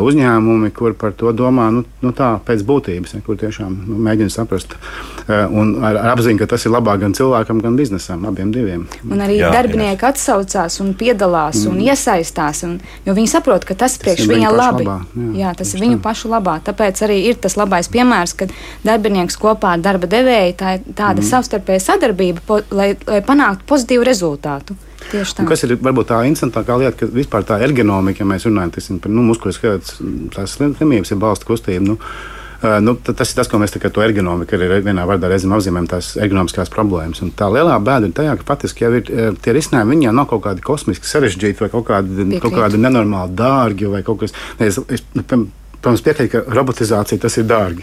[0.00, 4.32] uzņēmumi, kur par to domā nu, nu, tā pēc būtības, ja, kur tiešām nu, mēģina
[4.32, 4.76] saprast.
[5.22, 8.86] Uh, un ar, ar apziņu, ka tas ir labāk gan cilvēkam, gan biznesam, abiem diviem.
[9.08, 11.72] Un arī Jā, jā, darbinieki atsaucās un piedalās mm.
[11.72, 12.62] un iesaistās.
[12.68, 14.86] Un, jo viņi saprot, ka tas priekš viņa labi.
[14.86, 16.04] labā, jā, Jā, jā, tas ir viņu tā.
[16.06, 16.58] pašu labā.
[16.66, 18.54] Tāpēc arī ir tas labais piemērs, kad
[18.86, 21.28] darbinieks kopā ar darba devēju tā ir tāda mm.
[21.32, 24.78] savstarpēja sadarbība, po, lai, lai panāktu pozitīvu rezultātu.
[25.12, 25.44] Tieši tā.
[25.44, 29.00] Un kas ir varbūt tā interesantākā lieta, ka vispār tā ergonomika, ja mēs runājam teiksim,
[29.04, 29.74] par nu, muskuļu
[30.34, 31.84] tās slimības, ir balsta kustība.
[31.92, 31.98] Nu,
[32.86, 35.88] nu, ta- tas ir tas, ko mēs tagad to ergonomiku arī vienā vārdā reizēm apzīmējam,
[35.90, 37.20] tās ergonomiskās problēmas.
[37.26, 39.10] Un tā lielā bēda ir tajā, ka faktiski jau ir
[39.42, 42.60] tie risinājumi, viņi jau nav kaut kādi kosmiski sarežģīti vai kaut kādi, kaut Piekrītu.
[42.62, 44.32] kādi nenormāli dārgi vai kaut kas.
[44.60, 45.04] Ne, es, es,
[45.82, 47.82] Protams, piekrīt, ka robotizācija tas ir dārgi.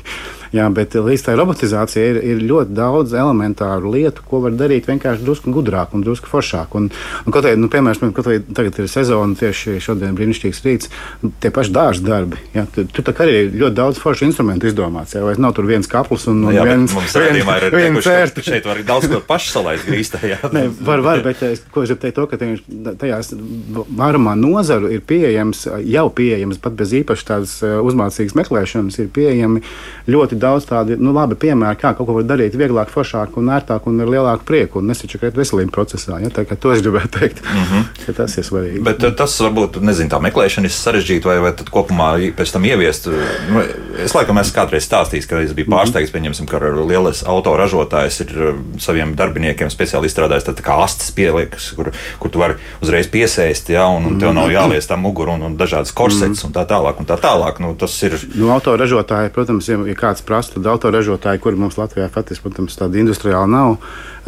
[0.56, 5.22] Jā, bet līdz tai robotizācijai ir, ir ļoti daudz elementāru lietu, ko var darīt vienkārši
[5.28, 6.74] drusku gudrāk un drusku foršāk.
[6.80, 10.90] Un, un kaut kādā, nu, piemēram, kaut kādā tagad ir sezona, tieši šodien brīnišķīgs rīts,
[11.44, 12.40] tie paši dārza darbi.
[12.56, 15.14] Jā, tur, tur tā kā arī ir ļoti daudz foršu instrumentu izdomāts.
[15.14, 16.96] Jā, vai nav tur viens kapls un, un Jā, viens,
[18.10, 18.42] cērta.
[18.42, 20.24] ka šeit var daudz ko pašu salaist grīstā.
[20.34, 20.40] jā.
[20.56, 23.32] Nē, var, var, bet es, ko es gribu teikt, to, ka tajā- tajās
[24.02, 29.62] vairumā nozaru ir pieejams, jau pieejams, pat bez īpaši tādas eh, uzmācīgas meklēšanas, ir pieejami
[30.10, 33.88] ļoti daudz tādu nu, labi piemēru, kā kaut ko var darīt vieglāk, foršāk un ērtāk
[33.90, 36.20] un ar lielāku prieku un nesačakrēt veselību procesā.
[36.24, 36.32] Ja?
[36.34, 38.06] Tā kā to es gribēju teikt, mm -hmm.
[38.06, 38.84] ka tas ir svarīgi.
[38.84, 43.10] Bet eh, tas varbūt, nezinu, tā meklēšana ir sarežģīta, vai, vai kopumā pēc tam ieviest.
[43.52, 43.64] Nu,
[44.04, 48.56] es laikam esmu kādreiz stāstījis, ka es biju pārsteigts, pieņemsim, ka lielais autoražotājs ir eh,
[48.80, 53.88] saviem darbiniekiem speciāli izstrādājis tādu kā astes pieliekas, kur, kur tu vari uzreiz piesēst, ja,
[53.88, 57.00] un, un tev nav jālies tā mugura un, un dažādas korsets un tā tālāk.
[57.00, 57.60] Un tā tālāk.
[57.60, 62.54] Nu, tas ir Nu, autoražotāji, protams, ja kāds prasa, tad autoražotāji, kuri mums Latvijā faktiski,
[62.80, 63.80] tādi industriāli nav,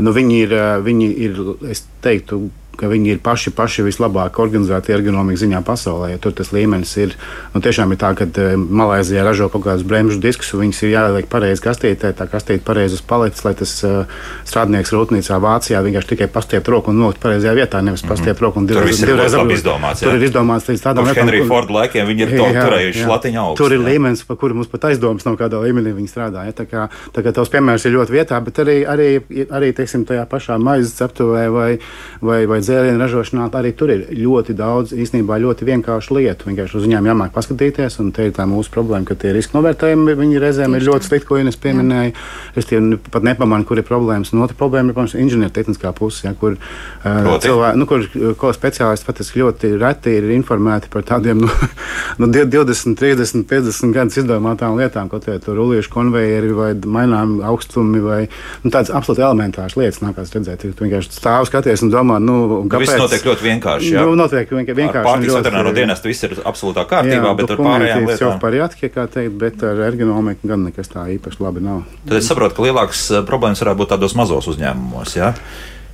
[0.01, 1.39] nu, viņi ir, eh, viņi ir,
[1.71, 6.15] es teiktu, ka viņi ir paši, paši vislabāk organizēti ergonomikas ziņā pasaulē.
[6.23, 7.15] Tur tas līmenis ir
[7.53, 10.93] nu, tiešām ir tā, ka uh, Malaisijā ražo kaut kādus bremžu diskus, un viņus ir
[10.95, 14.05] jāieliek pareizi kastītē, tā kastīte pareizi uz paletes, lai tas uh,
[14.47, 18.69] strādnieks rūpnīcā Vācijā vienkārši tikai pastiept roku un nolikt pareizajā vietā, nevis pastiept roku un
[18.69, 20.09] divreiz, divreiz labi izdomāts, jā.
[20.09, 23.03] Tur ir izdomāts līdz tādam lietam, Henrija kur- Forda laikiem, viņi ir to Jā, turējuši
[23.03, 23.09] jā.
[23.11, 23.63] latiņu augstu.
[23.63, 23.87] Tur ir jā.
[23.91, 26.45] līmenis, par kuru mums pat aizdomas nav, kādā līmenī viņi strādā.
[26.47, 26.55] Ja?
[26.55, 29.09] Tā kā, tā kā tavs piemērs ir ļoti vietā, bet arī, arī,
[29.51, 31.71] arī teiksim, tajā pašā maizes ceptuvē vai,
[32.21, 36.47] vai, vai dzērienu ražošanā arī tur ir ļoti daudz īstenībā ļoti vienkāršu lietu.
[36.49, 40.15] Vienkārši uz viņiem jāmāk paskatīties, un te ir tā mūsu problēma, ka tie riska novērtējumi
[40.21, 42.15] viņi reizēm ir ļoti slikti, ko Ines pieminēja.
[42.55, 42.79] Es tie
[43.11, 44.33] pat nepamanu, kur ir problēmas.
[44.33, 48.07] Un otra problēma ir, protams, inženiertehniskā pusē, ja, kur uh, cilvēki, nu, kur
[48.39, 51.49] ko speciālisti patiesībā ļoti reti ir informēti par tādiem nu,
[52.21, 58.01] nu, 20, 30, 50 gadus izdomātām lietām, kaut kā tur rulliešu konvejeri vai mainām augstumi
[58.03, 58.19] vai
[58.63, 60.01] nu, tādas absolūti elementāras lietas.
[60.03, 62.37] Nākās redzēt, tu vienkārši stāv skaties un domā, nu,
[62.71, 62.91] kāpēc.
[62.91, 63.91] Tas notiek ļoti vienkārši.
[63.95, 65.05] Jā, nu, notiek vienkārši.
[65.07, 68.23] Pārtiks veterināro dienestu viss ir absolūtā kārtībā, jā, bet ar pārējām lietām.
[68.25, 71.83] Jau par jātkie, kā teikt, bet ar ergonomiku gan nekas tā īpaši labi nav.
[72.07, 75.15] Tad es saprotu, ka lielākas eh, problēmas varētu būt tādos mazos uzņēmumos.
[75.19, 75.35] Ja?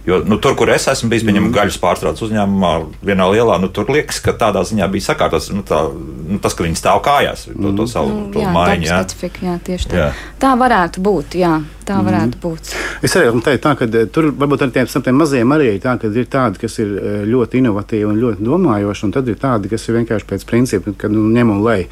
[0.07, 1.55] Jo nu, tur, kur es esmu bijis, pieņemot mm.
[1.57, 2.69] gaļas pārstrādes uzņēmumā,
[3.09, 6.63] vienā lielā, nu, tur liekas, ka tādā ziņā bija sakārtots nu, tā, nu, tas, ka
[6.63, 7.89] viņi stāv kājās, to, to mm.
[7.91, 8.87] savu nu, jā, maiņu.
[8.87, 9.99] Jā, specifika, jā, tieši tā.
[9.99, 10.05] Jā.
[10.39, 11.57] Tā varētu būt, jā,
[11.87, 12.07] tā mm.
[12.09, 12.71] varētu būt.
[13.05, 16.29] Es arī teiktu, tā, ka eh, tur varbūt ar tiem, tiem maziem arī tā, ir
[16.31, 19.99] tādi, kas ir eh, ļoti inovatīvi un ļoti domājoši, un tad ir tādi, kas ir
[19.99, 21.87] vienkārši pēc principa, ka nu, ņem un lej,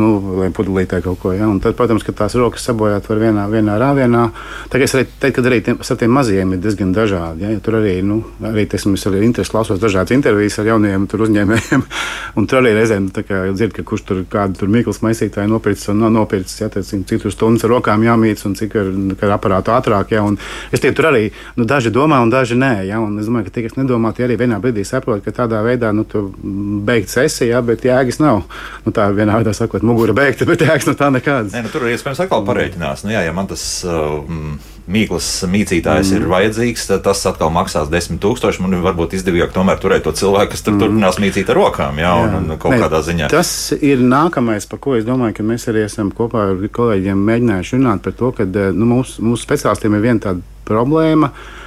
[0.00, 0.10] nu,
[0.40, 1.34] lai pudelītē kaut ko.
[1.36, 1.48] Ja?
[1.50, 4.26] Un tad, protams, ka tās rokas sabojāt var vienā, vienā rāvienā.
[4.70, 7.46] Tā kā es arī teiktu, ka arī tiem, ar tiem maziem ir diezgan dažādi.
[7.46, 7.62] Ja?
[7.64, 11.86] Tur arī nu, arī teiksim, es arī interesi klausos dažādas intervijas ar jauniem uzņēmējiem.
[12.50, 16.70] tur arī reizēm dzird, ka kurš tur kādu tur mīklas maisītāju nopircis un nopircis, ja,
[16.72, 18.90] teiksim, cik tur stundas ar rokām jāmīc un cik ar,
[19.26, 20.14] ar aparātu ātrāk.
[20.14, 20.22] Ja,
[20.70, 22.72] es tie tur arī nu, daži domā un daži nē.
[22.86, 25.64] Ja, un es domāju, ka tie, kas nedomā, tie arī vienā brīdī saprot, ka tādā
[25.66, 26.06] veidā nu,
[26.86, 28.44] beigt sesija, ja, bet jēgas nav.
[28.84, 31.56] Nu, tā vienā veidā sakot, mugura beigta, bet jēgas no tā nekādas.
[31.56, 33.06] Nē, nu, tur ir iespējams atkal parēķinās.
[33.06, 34.20] Nu, jā, ja man tas uh,
[34.90, 36.18] mīklas mīcītājs mm.
[36.18, 38.62] ir vajadzīgs, tad tas atkal maksās 10,000.
[38.64, 40.82] Man varbūt izdevīgāk tomēr turēt to cilvēku, kas tur mm.
[40.84, 42.02] turpinās mīcīt ar rokām.
[42.02, 42.26] Jā, jā.
[42.40, 43.30] Un, un kaut ne, kādā ziņā.
[43.32, 47.78] Tas ir nākamais, par ko es domāju, ka mēs arī esam kopā ar kolēģiem mēģinājuši
[47.78, 51.30] runāt par to, ka eh, nu, mūsu, mūsu speciālistiem ir viena tāda problēma.
[51.30, 51.59] Uh,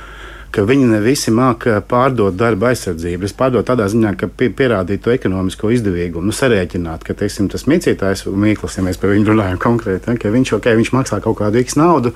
[0.53, 3.25] ka viņi ne visi māca pārdot darba aizsardzību.
[3.25, 8.27] Es pārdodu tādā ziņā, ka pierādīt to ekonomisko izdevīgumu, nu, sarēķināt, ka teiksim, tas mīcītājs,
[8.29, 11.61] Mīkls, ja mēs par viņu runājam konkrēti, ja, ka viņš, okay, viņš maksā kaut kādu
[11.63, 12.13] x naudu,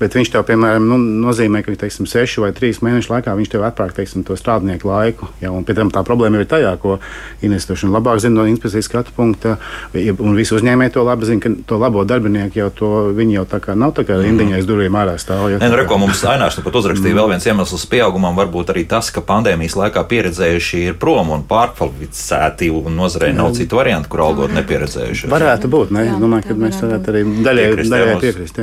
[0.00, 3.66] bet viņš tev, piemēram, nu, nozīmē, ka teiksim, sešu vai trīs mēnešu laikā viņš tev
[3.68, 5.28] atpērk teiksim, to strādnieku laiku.
[5.42, 6.98] Ja, un tam tā problēma ir tajā, ko
[7.44, 9.56] institūcija labāk zina no inspekcijas skatu punkta,
[9.94, 13.60] un visi uzņēmēji to labi zina, ka to labo darbinieku jau to viņi jau tā
[13.64, 15.46] kā nav tā kā rindiņais durvīm ārā stāv.
[15.52, 18.48] Ja, Nē, nu, reko, mums Ainārs nu pat uzrakstīja vēl viens iemesls iemesls pieaugumam var
[18.52, 23.76] būt arī tas, ka pandēmijas laikā pieredzējuši ir prom un pārkvalificēti, un nozarei nav citu
[23.76, 25.28] variantu, kur algot nepieredzējuši.
[25.32, 26.06] Varētu būt, ne?
[26.06, 28.60] Jā, domāju, ka mēs varētu arī daļai piekrist.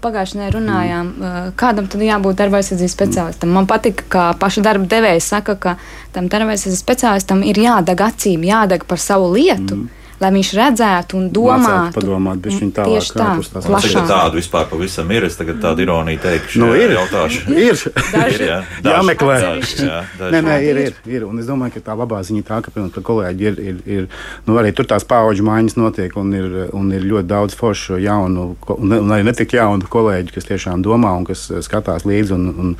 [0.00, 3.54] Pagājušajā nedēļā runājām, uh, kādam tad jābūt darba aizsardzības speciālistam.
[3.54, 5.76] Man patika, ka paša darba devēja saka, ka
[6.14, 9.76] tam darba aizsardzības speciālistam ir jādeg acīm, jādeg par savu lietu.
[9.82, 11.94] Mm lai viņš redzētu un domātu.
[11.96, 13.28] Padomāt, viņš viņu tālāk tieši tā,
[13.66, 14.08] plašāk.
[14.10, 16.60] Tādu vispār pavisam ir, es tagad tādu ironiju teikšu.
[16.60, 17.46] Nu, ir, jautāšu.
[17.66, 17.84] ir,
[18.28, 19.38] ir jā, daži, jāmeklē.
[19.44, 20.34] Daži, jā, daži.
[20.34, 23.06] Nē, nē, ir, ir, ir, un es domāju, ka tā labā ziņa tā, ka, piemēram,
[23.10, 24.08] kolēģi ir, ir, ir,
[24.48, 28.50] nu arī tur tās paauģu maiņas notiek, un ir, un ir ļoti daudz foršu jaunu,
[28.76, 32.76] un, un arī netik jaunu kolēģi, kas tiešām domā un kas skatās līdzi, un, un,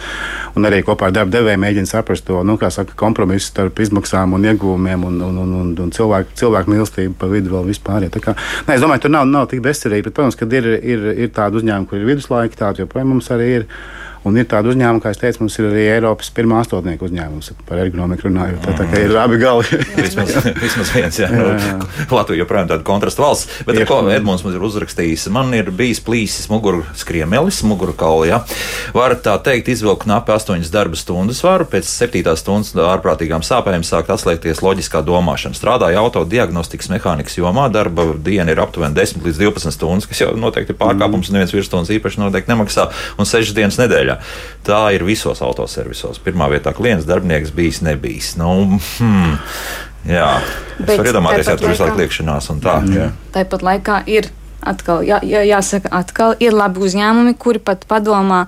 [0.61, 4.37] un arī kopā ar darba devēju mēģina saprast to, nu, kā saka, kompromisu starp izmaksām
[4.37, 8.07] un ieguvumiem un, un, un, un, un cilvēku, cilvēku mīlestību vidu vēl vispār.
[8.07, 8.23] Ja.
[8.23, 11.35] Kā, nē, es domāju, tur nav, nav tik bezcerīgi, bet, protams, ka ir, ir, ir
[11.37, 13.69] tādi uzņēmumi, kur ir viduslaiki, tādi joprojām mums arī ir.
[14.29, 17.79] Un ir tādi uzņēmumi, kā es teicu, mums ir arī Eiropas pirmā astotnieka uzņēmums par
[17.81, 18.59] ergonomiku runājot.
[18.67, 19.79] Tā, tā kā ir abi gali.
[19.97, 21.31] vismaz, vismaz viens, jā.
[21.33, 21.77] jā, jā.
[22.13, 23.63] Latvija joprojām tāda kontrasta valsts.
[23.65, 25.25] Bet ar ko Edmunds mums ir uzrakstījis?
[25.33, 28.43] Man ir bijis plīsis muguru skriemelis, muguru kauli, jā.
[28.93, 34.13] Var tā teikt, izvilkt knapi astoņas darba stundas varu, pēc septītās stundas ārprātīgām sāpēm sākt
[34.13, 35.57] atslēgties loģiskā domāšana.
[35.57, 40.35] Strādāju auto diagnostikas mehānikas jomā, darba diena ir aptuveni 10 līdz 12 stundas, kas jau
[40.37, 41.33] noteikti ir pārkāpums, mm.
[41.33, 44.19] un neviens virsstundas īpaši noteikti nemaksā, un 6 dienas nedēļā nedēļā.
[44.67, 46.21] Tā ir visos autoservisos.
[46.23, 48.37] Pirmā vietā klients, darbinieks bijis, nebijis.
[48.37, 49.39] Nu, hmm,
[50.09, 50.41] jā,
[50.85, 52.81] es varu iedomāties, ja tur visu laiku liekšanās un tā.
[52.85, 53.15] Mm.
[53.35, 58.47] Tāpat laikā ir atkal, jā, jā, jāsaka, atkal ir labi uzņēmumi, kuri pat padomā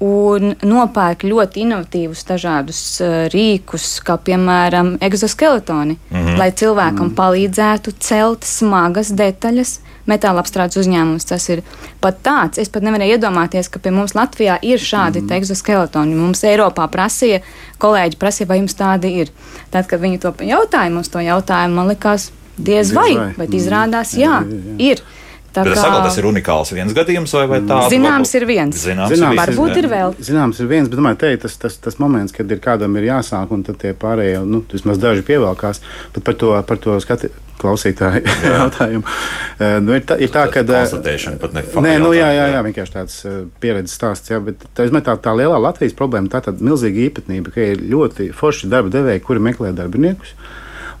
[0.00, 6.38] un nopērk ļoti inovatīvus dažādus uh, rīkus, kā piemēram exoskeletoni, mm -hmm.
[6.38, 7.18] lai cilvēkam mm -hmm.
[7.18, 9.80] palīdzētu celt smagas detaļas.
[10.10, 11.62] Metāla apstrādes uzņēmums tas ir
[12.02, 12.58] pat tāds.
[12.62, 15.36] Es pat nevarēju iedomāties, ka pie mums Latvijā ir šādi mm -hmm.
[15.38, 16.18] exoskeletoni.
[16.18, 17.40] Mums Eiropā prasīja,
[17.78, 19.30] kolēģi prasīja, vai jums tādi ir.
[19.70, 23.32] Tad, kad viņi to jautāja, mums to jautājumu, man likās, diez, diez vai, vai.
[23.36, 24.92] bet izrādās, jā, jā, jā, jā.
[24.92, 25.02] ir.
[25.50, 28.76] Tā Bet kā- saku, tas ir unikāls viens gadījums, vai, vai tāds Zināms ir viens.
[28.78, 30.14] Zināms, Zināms ir Varbūt ir vēl.
[30.30, 33.50] Zināms, ir viens, bet domāju, te tas, tas, tas moments, kad ir kādam ir jāsāk,
[33.50, 35.82] un tad tie pārējie, nu, vismaz daži pievelkās.
[36.14, 38.22] Bet par to, par to skati, klausītāju
[38.54, 39.04] jautājumu.
[39.60, 40.62] Eh, nu, ir tā, ir tā ka.
[40.64, 42.54] konstatēšana, pat ne fakta Nē, nu, jā, jā, jā.
[42.54, 44.32] jā, vienkārši tāds uh, pieredzes stāsts.
[44.32, 47.84] Jā, bet tā, tā, tā lielā Latvijas problēma tā ir tāda milzīga īpatnība, ka ir
[47.92, 50.32] ļoti forši darba devēji, kuri meklē darbiniekus.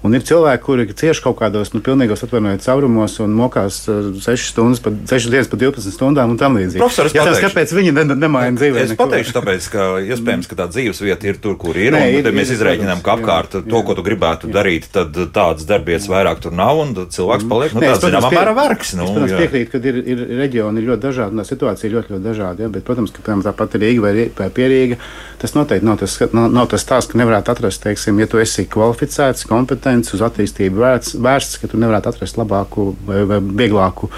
[0.00, 4.46] Un ir cilvēki, kuri cieši kaut kādos nu, pilnīgos atvainojiet caurumos un mokās uh, 6
[4.48, 6.80] stundas, pa, 6 dienas pa 12 stundām un tam līdzīgi.
[6.80, 8.80] Profesor, es Jā, tas, kāpēc viņi ne, nemaina dzīvē?
[8.86, 9.04] Es neko?
[9.04, 11.92] pateikšu, tāpēc, ka iespējams, ka tā dzīves vieta ir tur, kur ir.
[11.92, 13.82] Nē, un ir- tad mēs ir, izrēķinām, ka apkārt jā, to, jā.
[13.90, 17.92] ko tu gribētu darīt, tad tādas darbietas vairāk tur nav, un cilvēks paliek nu, Nē,
[17.92, 18.94] tāds zināmā mērā vergs.
[18.96, 19.42] Nu, es, protams, jā.
[19.44, 22.64] piekrītu, ka ir, ir reģioni ir ļoti dažādi, un tā situācija ir ļoti, ļoti dažāda.
[22.64, 22.72] Ja?
[22.72, 24.96] Bet, protams, ka piemēram, tāpat Rīga vai, vai Pierīga,
[25.44, 28.64] tas noteikti nav tas, nav, nav tas stāsts, ka nevarētu atrast, teiksim, ja tu esi
[28.70, 34.10] kvalificēts, kompetents, uz attīstību vērts, vērsts, ka tu nevarētu atrast labāku vai, vai vieglāku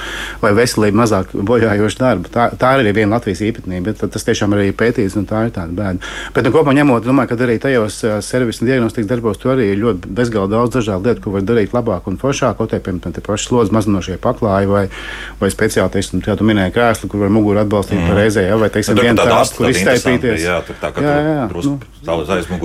[0.42, 2.32] vai veselību mazāk bojājošu darbu.
[2.32, 5.46] Tā, tā ir arī viena Latvijas īpatnība, bet tas tiešām ir arī pētīts, un tā
[5.46, 6.12] ir tāda bēda.
[6.35, 9.70] Bet, nu, kopumā ņemot, domāju, ka arī tajos uh, servisu un diagnostikas darbos tur arī
[9.72, 13.14] ir ļoti bezgalīgi daudz dažādu lietu, ko var darīt labāk un foršāk, kaut arī, piemēram,
[13.16, 14.85] tie paši slodzi mazinošie paklāji vai,
[15.40, 18.11] vai speciāli, teiksim, kā tu minēji, krēslu, kur var muguru atbalstīt mm.
[18.11, 18.58] pareizē, ja?
[18.61, 20.46] vai, teiksim, Tur, viena tāda kur iztaipīties.
[20.46, 21.62] Jā, tā kā Jā, jā, jā.
[21.66, 21.76] Nu.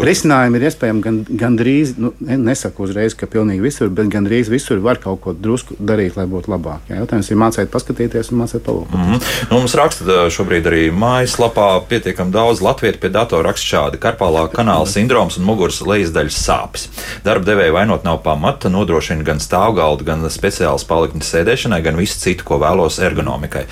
[0.07, 4.79] Risinājumi ir iespējami gan, gandrīz, nu, ne- nesaku uzreiz, ka pilnīgi visur, bet gandrīz visur
[4.83, 6.87] var kaut ko drusku darīt, lai būtu labāk.
[6.89, 8.95] Jā, jautājums ir mācīt, paskatīties un mācīt palūkot.
[8.95, 9.23] Mm -hmm.
[9.51, 14.87] nu, mums raksta šobrīd arī mājaslapā pietiekami daudz latviešu pie datora raksta šādi- karpālā kanāla
[14.87, 16.87] sindroms un muguras lejas daļas sāpes.
[17.23, 22.43] Darba devēja vainot nav pamata, nodrošina gan stāvgaldu, gan speciāls paliknes sēdēšanai, gan visu citu,
[22.43, 23.65] ko vēlos ergonomikai.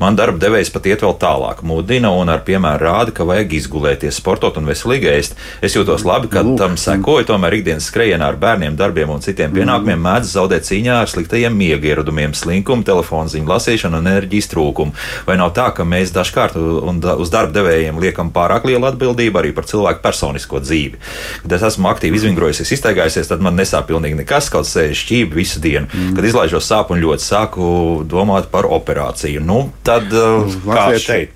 [0.00, 4.18] Man darba devējs pat iet vēl tālāk, mudina un ar piemēru rāda, ka vajag izgulēties,
[4.20, 5.36] sportot un veselīgi ēst.
[5.62, 6.58] Es jūtos labi, kad Lūk.
[6.58, 11.10] tam sekoju, tomēr ikdienas skrejienā ar bērniem, darbiem un citiem pienākumiem mēdz zaudēt cīņā ar
[11.10, 14.94] sliktajiem miega ieradumiem, slinkumu, telefonu ziņu lasīšanu un enerģijas trūkumu.
[15.26, 19.68] Vai nav tā, ka mēs dažkārt uz darba devējiem liekam pārāk lielu atbildību arī par
[19.68, 21.00] cilvēku personisko dzīvi?
[21.44, 25.62] Kad es esmu aktīvi izvingrojusies, iztaigājusies, tad man nesāp pilnīgi nekas, kaut sēž šķīvi visu
[25.62, 25.88] dienu.
[25.92, 26.14] Mm.
[26.16, 27.66] Kad izlaižos sāpju un ļoti sāku
[28.08, 30.46] domāt par operāciju, nu, tad uh?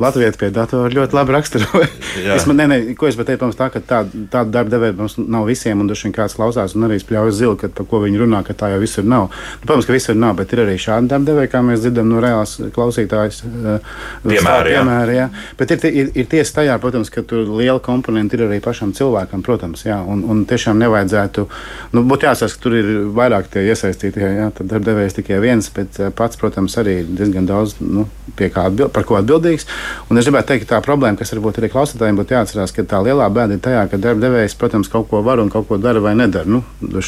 [0.02, 1.88] Latvijas pie datora ļoti labi raksturoja.
[2.36, 5.16] Es, man- nē, nē, ko es pateicu, protams, tā, ka tā, tāda darba devēja mums
[5.20, 8.20] nav visiem, un droši vien kāds klausās un arī spļaujas zili, ka par ko viņi
[8.20, 9.28] runā, ka tā jau visur nav.
[9.30, 12.20] Nu, protams, ka visur nav, bet ir arī šādi darba devēji, kā mēs dzirdam no
[12.20, 13.42] reālās klausītājas.
[13.44, 13.80] eh,
[14.26, 14.82] Piemēri, jā.
[14.82, 15.28] piemēri, jā.
[15.58, 19.42] Bet ir, ir, ir tiesa tajā, protams, ka tur liela komponenta ir arī pašam cilvēkam,
[19.42, 21.46] protams, jā, un, un tiešām nevajadzētu,
[21.92, 25.70] nu, būtu jāsaka, ka tur ir vairāk tie iesaistītie, jā, tad darba devējs tikai viens,
[25.74, 29.66] bet eh, pats, protams, arī diezgan daudz, nu, pie kā atbild, par ko atbildīgs.
[30.10, 33.00] Un es gribētu teikt, ka tā problēma, kas varbūt arī klausītājiem būtu jāatcerās, ka tā
[33.06, 36.02] lielā bēda ir tajā, ka darba devējs, protams, kaut ko var un kaut ko dara
[36.04, 36.44] vai nedara.
[36.48, 36.62] Nu,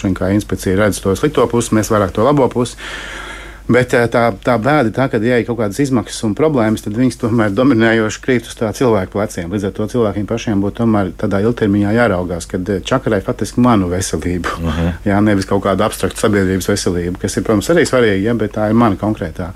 [0.08, 2.76] droši vien kā inspekcija redz to slikto pusi, mēs vairāk to labo pusi.
[3.68, 6.80] Bet eh, tā, tā bēda ir tā, ka, ja ir kaut kādas izmaksas un problēmas,
[6.84, 9.50] tad viņas tomēr dominējoši krīt uz tā cilvēku pleciem.
[9.52, 13.90] Līdz ar to cilvēkiem pašiem būtu tomēr tādā ilgtermiņā jāraugās, ka eh, čakarai faktiski manu
[13.92, 14.88] veselību, uh -huh.
[15.04, 18.70] jā, nevis kaut kādu abstraktu sabiedrības veselību, kas ir, protams, arī svarīgi, ja, bet tā
[18.70, 19.50] ir mana konkrētā.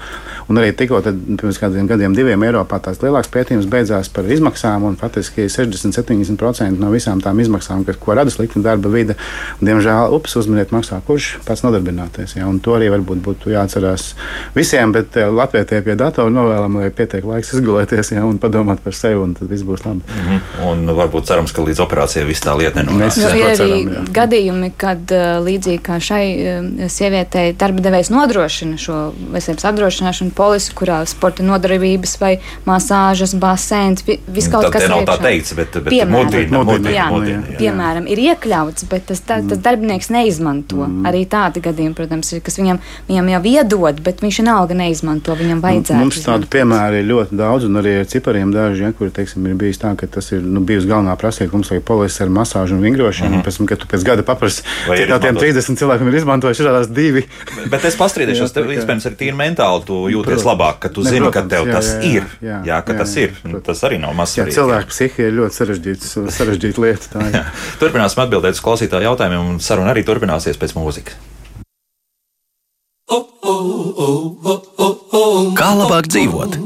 [0.49, 4.85] Un arī tikko tad, pirms kādiem gadiem, diviem Eiropā tās lielākas pētījums beidzās par izmaksām,
[4.85, 9.15] un faktiski 60-70% no visām tām izmaksām, kas, ko rada slikta darba vide,
[9.61, 12.37] diemžēl ups uzminiet maksā kurš pats nodarbināties.
[12.37, 14.02] Ja, un to arī varbūt būtu jāatcerās
[14.55, 18.97] visiem, bet eh, Latvijai pie datora novēlam, lai pietiek laiks izgulēties ja, un padomāt par
[18.97, 20.03] sevi, un tad viss būs labi.
[20.03, 20.71] Mm -hmm.
[20.71, 23.19] Un varbūt cerams, ka līdz operācijai viss tā lieta nenonāks.
[23.19, 24.05] Jā, ir arī jā.
[24.13, 30.73] gadījumi, kad uh, līdzīgi kā šai uh, sievietei darba devējs nodrošina šo veselības apdrošināšanu polisi,
[30.75, 35.55] kurā sporta nodarbības vai masāžas, basēns, vi- viss kaut Tad kas te nav tā teikts,
[35.55, 36.31] bet, bet Piemēram.
[36.33, 37.59] Mudina, mudina, Jā, mudina, jā.
[37.61, 40.83] Piemēram, ir iekļauts, bet tas, tā, tas darbinieks neizmanto.
[40.87, 41.07] Mm.
[41.09, 45.35] Arī tādi gadījumi, protams, ir, kas viņam, viņam jau iedod, bet viņš vienalga neizmanto.
[45.37, 45.99] Viņam vajadzētu.
[46.01, 49.55] Mums tādu piemēru ir ļoti daudz, un arī ar cipariem daži, ja, kur teiksim, ir
[49.55, 52.73] bijis tā, ka tas ir nu, bijusi galvenā prasība, ka mums vajag polises ar masāžu
[52.79, 53.31] un vingrošanu.
[53.31, 53.47] Mm -hmm.
[53.47, 55.67] Pēc tam, kad tu pēc gada paprasti, cik no tiem izmantots?
[55.69, 57.23] 30 cilvēkiem ir izmantojuši šādās divi.
[57.71, 60.45] Bet es pastrīdēšos, tev iespējams ir tīri mentāli, tu jūties Protams.
[60.45, 62.23] labāk, ka tu Ne, zini, ka protams, tev jā, tas jā, ir.
[62.43, 63.31] jā, Jā, ka jā, tas jā, ir.
[63.43, 63.65] protams.
[63.67, 65.55] Tas arī nav mazs cilvēku psihe ir ļoti
[66.31, 67.21] sarežģīta lieta.
[67.81, 71.32] Turpināsim atbildēt uz klausītāju jautājumiem, un saruna arī turpināsies pēc mūzikas.
[75.59, 76.57] Kā labāk dzīvot?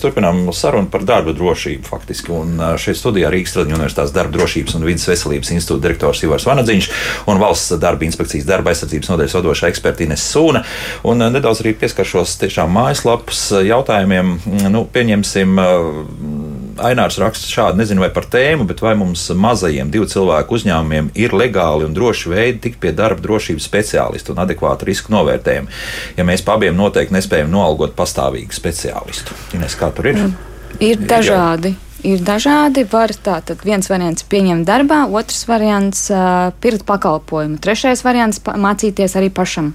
[0.00, 1.84] Turpinām sarunu par darba drošību.
[1.84, 2.32] Faktiski.
[2.32, 6.88] Un šeit studijā Rīgas Tradiņu Universitātes darba drošības un vidas veselības institūta direktors Ivars Vanadziņš
[7.28, 10.62] un valsts darba inspekcijas darba aizsardzības nodaļas vadošā eksperta Ines Sūna.
[11.04, 14.38] Un nedaudz arī pieskaršos tiešām mājaslapas jautājumiem.
[14.72, 15.60] Nu, pieņemsim,
[16.80, 21.34] Ainārs raksta šādi, nezinu vai par tēmu, bet vai mums mazajiem divu cilvēku uzņēmumiem ir
[21.36, 25.68] legāli un droši veidi tikt pie darba drošības speciālistu un adekvātu risku novērtējumu,
[26.16, 29.36] ja mēs pa abiem noteikti nespējam noalgot pastāvīgu speciālistu.
[29.58, 30.24] Ines, kā tur ir?
[30.80, 31.74] Ir dažādi.
[32.06, 32.86] Ir dažādi.
[32.88, 39.28] Var tātad viens variants pieņemt darbā, otrs variants uh, pirkt pakalpojumu, trešais variants mācīties arī
[39.34, 39.74] pašam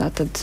[0.00, 0.38] Tātad,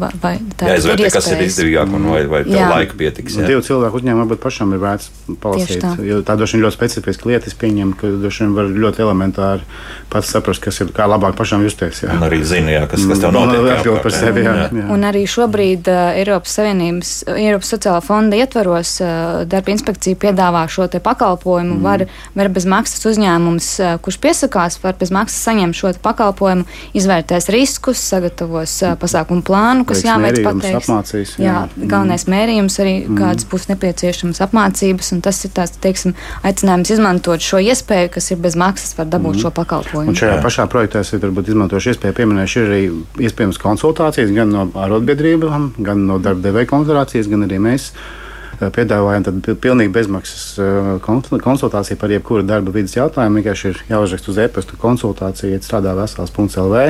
[0.00, 3.36] vai, vai tā jāizvērtē, ir kas ir izdevīgāk un vai, vai tev laika pietiks.
[3.38, 3.46] Jā.
[3.46, 5.10] Divu cilvēku uzņēmumu varbūt pašam ir vērts
[5.42, 5.84] palasīt.
[5.84, 5.92] Tā.
[6.02, 9.68] Jo tā droši vien ļoti specifiska lieta, es pieņemu, ka droši vien var ļoti elementāri
[10.10, 12.02] pats saprast, kas ir, kā labāk pašam justies.
[12.02, 12.16] Jā.
[12.16, 13.86] Un arī zini, jā, kas, kas tev mm, notiek.
[13.86, 14.56] Jā, par sevi, jā.
[14.66, 14.88] Jā.
[14.96, 20.88] Un arī šobrīd uh, Eiropas Savienības, Eiropas sociālā fonda ietvaros uh, darba inspekcija piedāvā šo
[20.90, 21.78] te pakalpojumu.
[21.78, 21.86] Mm.
[21.86, 22.06] Var,
[22.42, 26.66] var bez maksas uzņēmums, uh, kurš piesakās, var bez maksas saņemt šo pakalpojumu,
[26.98, 30.88] izvērtēs riskus, sagatavos pasākumu plānu, kas jāveic pateiks.
[30.88, 31.44] Apmācīs, jā.
[31.46, 33.18] jā, galvenais mērījums arī, mm.
[33.20, 36.14] kādas būs nepieciešamas apmācības, un tas ir tāds, teiksim,
[36.46, 39.42] aicinājums izmantot šo iespēju, kas ir bez maksas, var dabūt mm.
[39.44, 40.14] šo pakalpojumu.
[40.14, 40.44] Un šajā jā.
[40.44, 42.80] pašā projektā es varbūt izmantošu iespēju pieminēšu arī
[43.26, 47.92] iespējams konsultācijas gan no arotbiedrībām, gan no darba devēja konsultācijas, gan arī mēs
[48.60, 50.44] piedāvājam pilnīgi bezmaksas
[51.04, 53.40] konsultāciju par jebkuru darba vidas jautājumu.
[53.40, 56.82] Vienkārši ir jāuzraksta uz e-pasta konsultācija, strādā vesels.lv.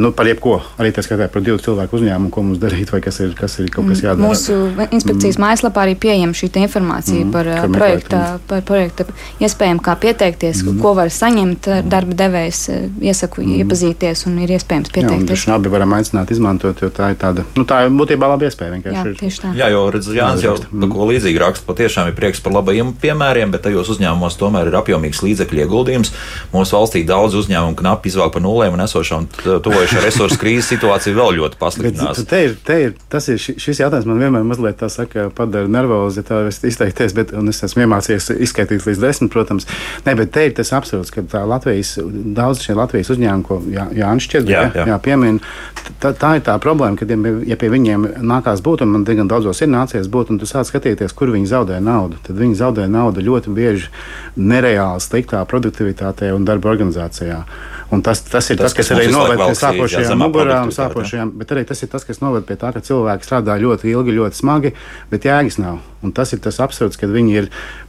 [0.00, 3.20] Nu, par jebko, arī tā skatā par divu cilvēku uzņēmumu, ko mums darīt, vai kas
[3.24, 4.24] ir, kas ir kaut kas jādara.
[4.24, 4.56] Mūsu
[4.88, 5.44] inspekcijas mm.
[5.44, 7.32] mājaslapā arī pieejama šī informācija mm.
[7.34, 9.06] par, projekta, par projekta
[9.44, 10.80] iespējām, kā pieteikties, mm.
[10.82, 12.64] ko var saņemt darba devējs.
[13.04, 13.60] Iesaku mm.
[13.62, 15.46] iepazīties un ir iespējams pieteikties.
[15.46, 18.80] Jā, abi varam aicināt izmantot, jo tā ir tāda, nu, tā ir būtībā laba iespēja.
[18.88, 19.52] Jā, tieši tā.
[19.58, 20.88] Jā, jo redz, Jānis jau mm.
[20.92, 25.22] ko līdzīgi raksta, patiešām ir prieks par labajiem piemēriem, bet tajos uzņēmumos tomēr ir apjomīgs
[25.24, 26.12] līdzekļu ieguldījums.
[26.54, 31.16] Mūsu valstī daudz uzņēmumu knapi izvēl par nulēm un esošā un tuvojušā resursu krīzes situācija
[31.16, 32.24] vēl ļoti pasliktinās.
[32.28, 36.22] Te ir, te ir, tas ir šis jautājums man vienmēr mazliet tā saka, padara nervozi,
[36.22, 39.68] ja tā var izteikties, bet es esmu iemācījies izskaitīt līdz desmit, protams.
[40.06, 41.96] Ne, bet te ir tas absurds, ka tā Latvijas,
[42.36, 44.84] daudz šie Latvijas uzņēmumi, ko Jā, Jānis šķiet, jā, jā.
[44.90, 45.38] Jā, piemin,
[46.02, 47.06] tā, tā ir tā problēma, ka,
[47.48, 50.70] ja pie viņiem nākās būt, un man diezgan daudzos ir nācies būt, un tu sāc
[50.70, 52.18] skatīties, kur viņi zaudē naudu.
[52.24, 53.90] Tad viņi zaudē naudu ļoti bieži
[54.36, 57.42] nereāli sliktā produktivitātē un darba organizācijā.
[57.90, 61.54] Un tas, tas ir tas, tas kas, kas arī noved pie sāpošajām mugurām, sāpošajām, bet
[61.54, 64.74] arī tas ir tas, kas noved pie tā, ka cilvēki strādā ļoti ilgi, ļoti smagi,
[65.08, 65.80] bet jēgas nav.
[65.98, 67.46] Un tas ir tas absurds, kad viņi ir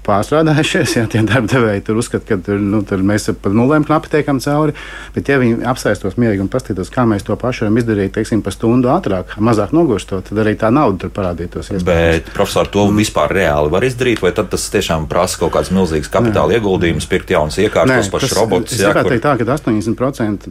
[0.07, 0.95] pārstrādājušies.
[0.97, 4.73] Ja tie darbdevēji tur uzskata, ka tur, nu, tur mēs par nulēm knapi tiekam cauri.
[5.13, 8.53] Bet, ja viņi apsēstos mierīgi un paskatītos, kā mēs to pašu varam izdarīt, teiksim, pa
[8.55, 11.69] stundu ātrāk, mazāk noguršot, tad arī tā nauda tur parādītos.
[11.69, 11.85] Iespējams.
[11.85, 16.57] Bet, profesor, to vispār reāli var izdarīt, vai tas tiešām prasa kaut kāds milzīgs kapitāla
[16.57, 18.73] ieguldījums, pirkt jaunas iekārtas, pašus robotus?
[18.73, 19.88] Es gribētu teikt tā, ka 80%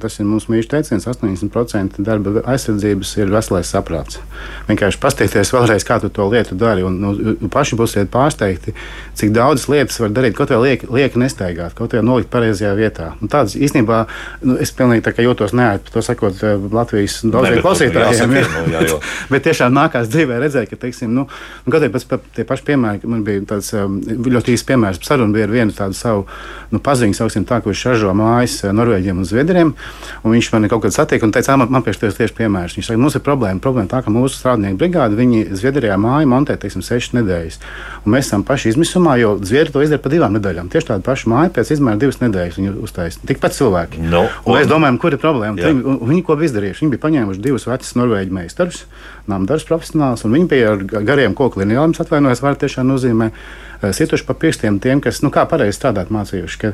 [0.02, 4.20] tas ir mūsu mīļš teiciens, 80% darba aizsardzības ir veselais saprāts.
[4.68, 6.84] Vienkārši paskatīties vēlreiz, kā tu to lietu dari.
[6.86, 8.74] Un, nu, paši būsiet pārsteigti,
[9.18, 13.12] cik daudzas lietas var darīt, kaut vai lieki, lieki nestaigāt, kaut vai nolikt pareizajā vietā.
[13.22, 14.04] Un tādas īstenībā
[14.42, 18.32] nu, es pilnīgi jūtos neērti to sakot eh, Latvijas daudziem klausītājiem.
[18.32, 18.98] Nu, jā, jā,
[19.32, 21.26] bet tiešām nākās dzīvē redzēt, ka, teiksim, nu,
[21.68, 25.48] kaut arī pēc tie paši piemēri, man bija tāds um, ļoti īsts piemērs, saruna bija
[25.48, 26.26] ar vienu tādu savu
[26.72, 29.74] nu, paziņu, sauksim tā, kurš šažo mājas eh, Norvēģiem un Zviedriem,
[30.22, 32.76] un viņš man kaut kad satiek un teica, man, man priekš tieši piemērs.
[32.78, 36.58] Viņš saka, mums ir problēma, problēma tā, ka mūsu strādnieku brigāde, viņi Zviedrijā māju montē,
[36.60, 37.60] teiksim, sešas nedēļas.
[38.04, 40.72] Un mēs esam paši izmisumā, jo Zviedri to izdara pa divām nedēļām.
[40.72, 43.28] Tieši tādu pašu māju pēc izmēra divas nedēļas viņi uztaisīja.
[43.30, 44.02] Tikpat cilvēki.
[44.08, 45.58] No, un, un mēs domājam, kur ir problēma.
[45.60, 46.84] Viņi, viņi ko bija izdarījuši?
[46.84, 48.82] Viņi bija paņēmuši divus vecus norvēģu meistarus,
[49.28, 53.32] nāmdarbs profesionāls, un viņi bija ar gariem koku lineāliem, atvainojos, var tiešām nozīmē
[53.78, 56.58] Eh, situši pa pirkstiem tiem, kas nu, kā pareizi strādāt mācījuši.
[56.58, 56.72] Ka,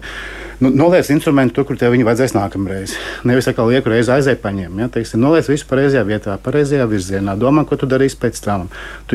[0.64, 2.94] nu, noliec instrumentu tur, kur tev viņi vajadzēs nākamreiz.
[3.28, 4.80] Nevis atkal lieku reizi aiziet paņem.
[4.80, 4.88] Ja?
[4.92, 8.70] Teiksim, noliec visu pareizajā vietā, pareizajā virzienā, domā, ko tu darīsi pēc tam.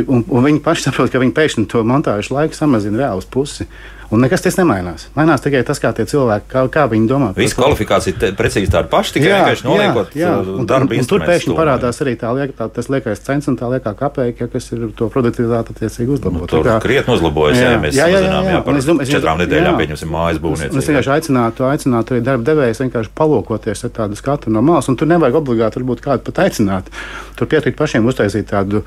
[0.05, 3.65] Un, un viņi paši saprot, ka viņi pēkšņi to montāžu laiku samazina reāli uz pusi.
[4.09, 5.03] Un nekas tas nemainās.
[5.13, 7.27] Mainās tikai tas, kā tie cilvēki, kā, kā viņi domā.
[7.37, 10.31] Visa kvalifikācija te, precīzi tāda paša, tikai vienkārši noliekot jā, jā.
[10.41, 13.57] Uh, un, darba un tur pēkšņi parādās arī tā, liek, tā tas liekais cents un
[13.59, 16.41] tā liekā kapēka, kas ir to produktivitāti attiecīgi uzlabot.
[16.41, 18.63] Nu, tur krietni uzlabojas, jā, ja mēs jā, jā, jā, jā, jā.
[18.65, 20.81] par es, es, četrām nedēļām pieņemsim mājas būvniecību.
[20.81, 24.97] Es vienkārši aicinātu, aicinātu arī darba devējus vienkārši palūkoties ar tādu skatu no malas, un
[24.97, 26.89] tur nevajag obligāti varbūt kādu pat aicināt.
[27.37, 28.81] Tur pietiek pašiem uztaisīt tādu,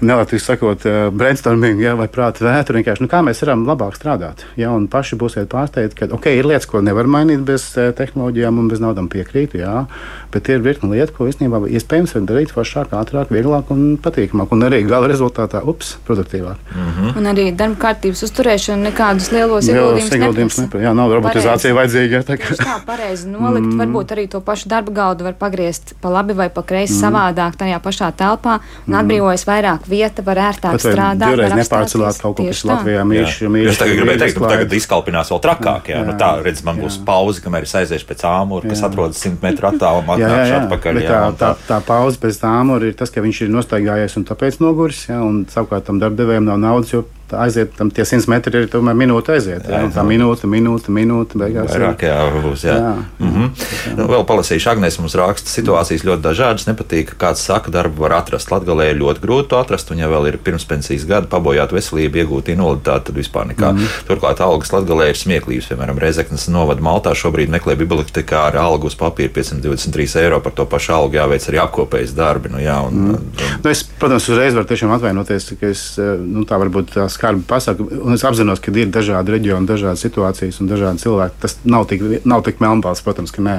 [0.00, 4.46] nelatviski sakot, uh, brainstorming, ja, vai prāta vētru, vienkārši, nu, kā mēs varam labāk strādāt.
[4.60, 8.60] Ja, un paši būsiet pārsteigti, ka okay, ir lietas, ko nevar mainīt bez uh, tehnoloģijām
[8.62, 9.60] un bez naudām piekrītu.
[9.62, 9.84] Jā,
[10.32, 14.52] bet ir virkni lietu, ko īstenībā iespējams var darīt foršāk, ātrāk, vieglāk un patīkamāk.
[14.54, 16.56] Un arī gala rezultātā, ups, produktīvāk.
[16.74, 17.18] Mm -hmm.
[17.18, 20.62] Un arī darba kārtības uzturēšana nekādus lielos ieguldījumus neprasa.
[20.62, 20.80] Nepra.
[20.80, 22.22] Jā, nav robotizācija vajadzīga.
[22.28, 23.80] Tā kā tā pareizi nolikt, mm.
[23.80, 27.00] varbūt arī to pašu darba galdu var pagriezt pa labi vai pa kreisi mm.
[27.04, 28.98] savādāk tajā pašā telpā un mm.
[29.00, 31.30] atbrīvojas vairāk vieta, var ērtāk Pat strādāt.
[31.30, 33.40] Divreiz nepārcelāt kaut ko, kas Latvijā mīļš.
[33.70, 35.90] Es tagad gribēju teikt, ka tagad izkalpinās vēl trakāk.
[35.90, 39.22] Jā, jā, nu tā, redz, man būs pauze, kamēr es aiziešu pēc āmura, kas atrodas
[39.24, 40.98] 100 metru attālumā, atnākšu atpakaļ.
[41.00, 44.60] Bet tā, tā, tā pauze pēc tam ir tas, ka viņš ir nostaigājies un tāpēc
[44.62, 45.06] noguris.
[45.10, 48.94] Ja, un savukārt tam darbdevējiem nav naudas, jo aiziet, tam tie 100 metri ir tomēr
[48.94, 49.64] minūte aiziet.
[49.68, 51.40] Jā, jā, tā minūte, minūte, minūte.
[51.40, 52.64] Beigās Vairāk, jā, būs.
[52.68, 52.76] Jā.
[52.76, 52.94] Jā.
[53.18, 53.50] Mm -hmm.
[53.88, 53.96] jā.
[53.96, 56.68] Nu, vēl palasīšu, Agnēs mums raksta, situācijas ļoti dažādas.
[56.68, 58.50] Nepatīk, kā kāds saka, darbu var atrast.
[58.50, 62.54] Latgalē ir ļoti grūti to atrast, un ja vēl ir pirmspensijas gada pabojāta veselība, iegūta
[62.54, 63.72] invaliditāte, tad vispār nekā.
[63.72, 64.06] Mm -hmm.
[64.08, 65.68] Turklāt algas Latgalē ir smieklīgas.
[65.70, 70.64] Piemēram, Rezeknas novada Maltā šobrīd meklē bibliotekā ar algu uz papīra 523 eiro par to
[70.66, 72.48] pašu algu jāveic arī apkopējas darbi.
[72.48, 73.08] Nu, jā, un, mm.
[73.08, 73.20] un,
[73.64, 77.88] nu, es, protams, uzreiz varu tiešām atvainoties, ka es nu, tā varbūt tā skarbi pasaku
[78.00, 81.40] un es apzinos, ka ir dažādi reģioni, dažādas situācijas un dažādi cilvēki.
[81.42, 83.58] Tas nav tik, nav tik melnbalts, protams, ka nē.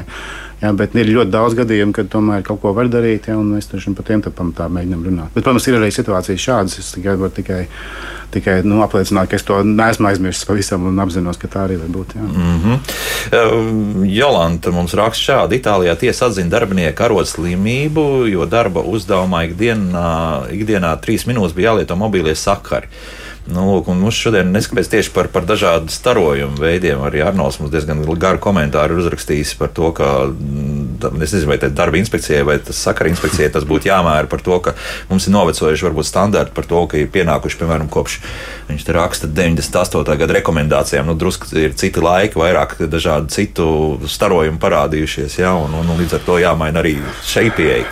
[0.62, 3.70] Jā, bet ir ļoti daudz gadījumu, kad tomēr kaut ko var darīt, ja, un mēs
[3.72, 5.32] par tiem pamatā mēģinām runāt.
[5.34, 6.76] Bet, protams, ir arī situācijas šādas.
[6.78, 7.64] Es tikai varu tikai,
[8.36, 11.90] tikai nu, apliecināt, ka es to neesmu aizmirsis pavisam un apzinos, ka tā arī var
[11.96, 12.14] būt.
[12.14, 12.28] Jā.
[12.28, 14.06] Mm -hmm.
[14.14, 21.26] Jolanta mums raksta šādi: Itālijā tiesa atzina darbinieku arodslimību, jo darba uzdevumā ikdienā, ikdienā trīs
[21.26, 22.88] minūtes bija jālieto mobīlie sakari.
[23.50, 27.02] Nu, lūk, mums šodien neskapēc tieši par, par dažādu starojumu veidiem.
[27.02, 30.12] Arī Arnolds mums diezgan garu komentāru uzrakstījis par to, ka,
[31.10, 34.60] es nezinu, vai tas darba inspekcijai vai tas sakara inspekcijai tas būtu jāmēra par to,
[34.64, 34.76] ka
[35.10, 38.20] mums ir novecojuši varbūt standarti par to, ka ir pienākuši, piemēram, kopš
[38.70, 40.18] viņš te raksta 98.
[40.22, 41.08] gada rekomendācijām.
[41.10, 43.68] Nu, drusku ir citi laiki, vairāk dažādu citu
[44.08, 46.98] starojumu parādījušies, ja, un, un, un līdz ar to jāmaina arī
[47.28, 47.90] šeit pieeja.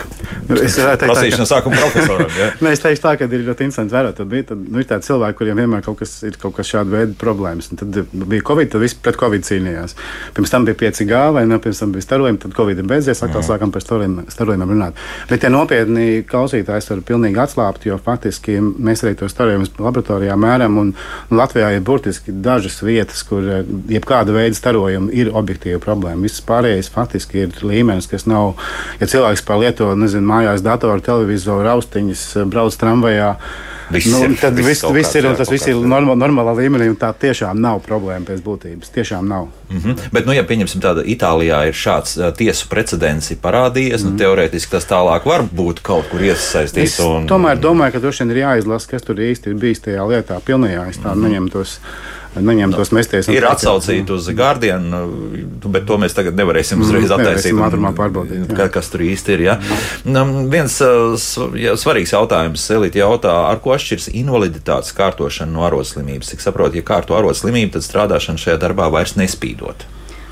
[0.50, 2.30] Es teikt, ka tas ir sākuma profesoram.
[2.38, 2.50] Ja?
[2.64, 4.18] Nē, es teikšu tā, ka ir ļoti interesanti vērot.
[4.18, 6.94] Tad bija, tad, nu, ir tādi cilvēki, kuriem vienmēr kaut kas ir kaut kas šāda
[6.94, 7.70] veida problēmas.
[7.74, 9.96] Un tad bija Covid, tad viss pret Covid cīnījās.
[10.38, 11.60] Pirms tam bija 5G, vai ne?
[11.62, 13.48] Pirms tam bija starojumi, tad Covid ir beidzies, atkal mhm.
[13.48, 15.00] sākam par starojumiem runāt.
[15.30, 20.78] Bet tie nopietni klausītājs var pilnīgi atslābt, jo faktiski mēs arī to starojumus laboratorijā mēram.
[20.82, 20.94] Un,
[21.30, 26.26] Latvijā ir burtiski dažas vietas, kur eh, jebkāda veida starojumi ir objektīva problēma.
[26.28, 28.60] Viss pārējais faktiski ir līmenis, kas nav,
[29.00, 33.34] ja cilvēks pārlieto, nezinu, mājās datoru, televizoru, austiņas, brauc tramvajā.
[33.90, 37.00] Viss nu, ir, tad viss, viss, viss ir, un tas viss ir normālā līmenī, un
[37.00, 38.94] tā tiešām nav problēma pēc būtības.
[39.00, 39.50] Tiešām nav.
[39.70, 39.96] Mm -hmm.
[40.12, 44.10] Bet, nu, ja pieņemsim tādu, Itālijā ir šāds uh, tiesu precedents parādījies, mm -hmm.
[44.10, 44.18] nu, mhm.
[44.18, 47.00] teorētiski tas tālāk var būt kaut kur iesaistīts.
[47.06, 47.28] Un...
[47.28, 50.40] Tomēr domāju, ka droši vien ir jāizlasa, kas tur īsti ir bijis tajā lietā.
[50.46, 51.24] Pilnībā es tā mm -hmm.
[51.24, 51.50] neņemu
[52.34, 53.30] tos neņem tos mesties.
[53.34, 54.88] Ir atsaucīti uz Guardian,
[55.66, 57.58] bet to mēs tagad nevarēsim uzreiz attaisīt.
[58.00, 59.46] Pārbaudīt, ka, kas tur īsti ir.
[59.48, 59.58] Ja?
[60.08, 66.34] Nu, viens uh, svarīgs jautājums, Elīte jautā, ar ko atšķiras invaliditātes kārtošana no arodslimības?
[66.34, 69.88] Cik saprotu, ja kārto arodslimību, tad strādāšana šajā darbā vairs nespīdot.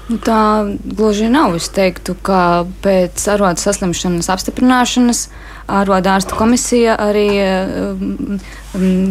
[0.08, 1.58] Nu, tā gluži nav.
[1.60, 5.26] Es teiktu, ka pēc arodas saslimšanas apstiprināšanas
[5.68, 8.38] ārvalstu komisija arī um,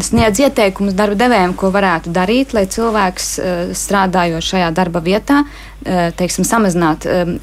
[0.05, 5.67] sniedz ieteikumus darba devējiem, ko varētu darīt, lai cilvēks uh, strādājot šajā darba vietā, uh,
[6.17, 7.37] teiksim, samazināt um,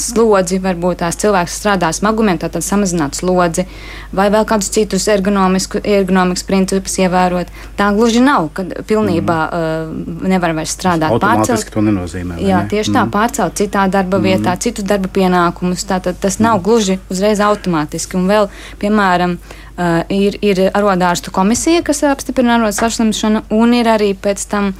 [0.00, 3.66] slodzi, varbūt tās cilvēks strādā smagumiem, tātad samazināt slodzi,
[4.14, 7.52] vai vēl kādus citus ergonomikas principus ievērot.
[7.78, 10.18] Tā gluži nav, ka pilnībā mm.
[10.32, 11.70] nevar vairs strādāt pārcelt.
[11.74, 12.40] To nenozīmē.
[12.42, 13.14] Jā, tieši tā, mm.
[13.14, 14.64] pārcelt citā darba vietā, mm.
[14.64, 15.86] citus darba pienākumus.
[15.88, 16.66] Tātad tas nav mm.
[16.66, 19.67] gluži uzreiz automātiski un vēl, piemēram, uh,
[20.10, 24.72] ir, ir arodārstu komisija, kas apstiprina arodu saslimšanu, un ir arī pēc tam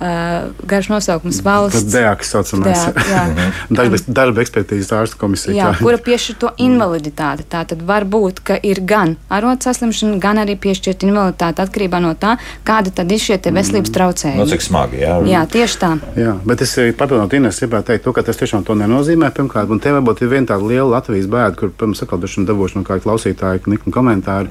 [0.00, 1.84] uh, garš nosaukums valsts.
[1.84, 2.84] Tas DEAK saucamais.
[3.78, 5.54] darba, darba ekspertīzes ārstu komisija.
[5.56, 7.46] Jā, kura piešķir to invaliditāti.
[7.50, 12.14] Tā tad var būt, ka ir gan arots saslimšana, gan arī piešķirt invaliditāti atkarībā no
[12.18, 12.36] tā,
[12.66, 14.40] kāda tad ir šie veselības traucējumi.
[14.40, 15.16] No cik smagi, jā.
[15.28, 15.92] Jā, tieši tā.
[16.18, 19.30] Jā, bet es papildinot Ines, gribētu teikt to, ka tas tiešām to nenozīmē.
[19.36, 22.78] Pirmkārt, un te varbūt ir viena tāda liela Latvijas bēda, kur, pirms sakal, esmu dabūjuši
[22.78, 24.50] no kāda klausītāja niknu komentāru.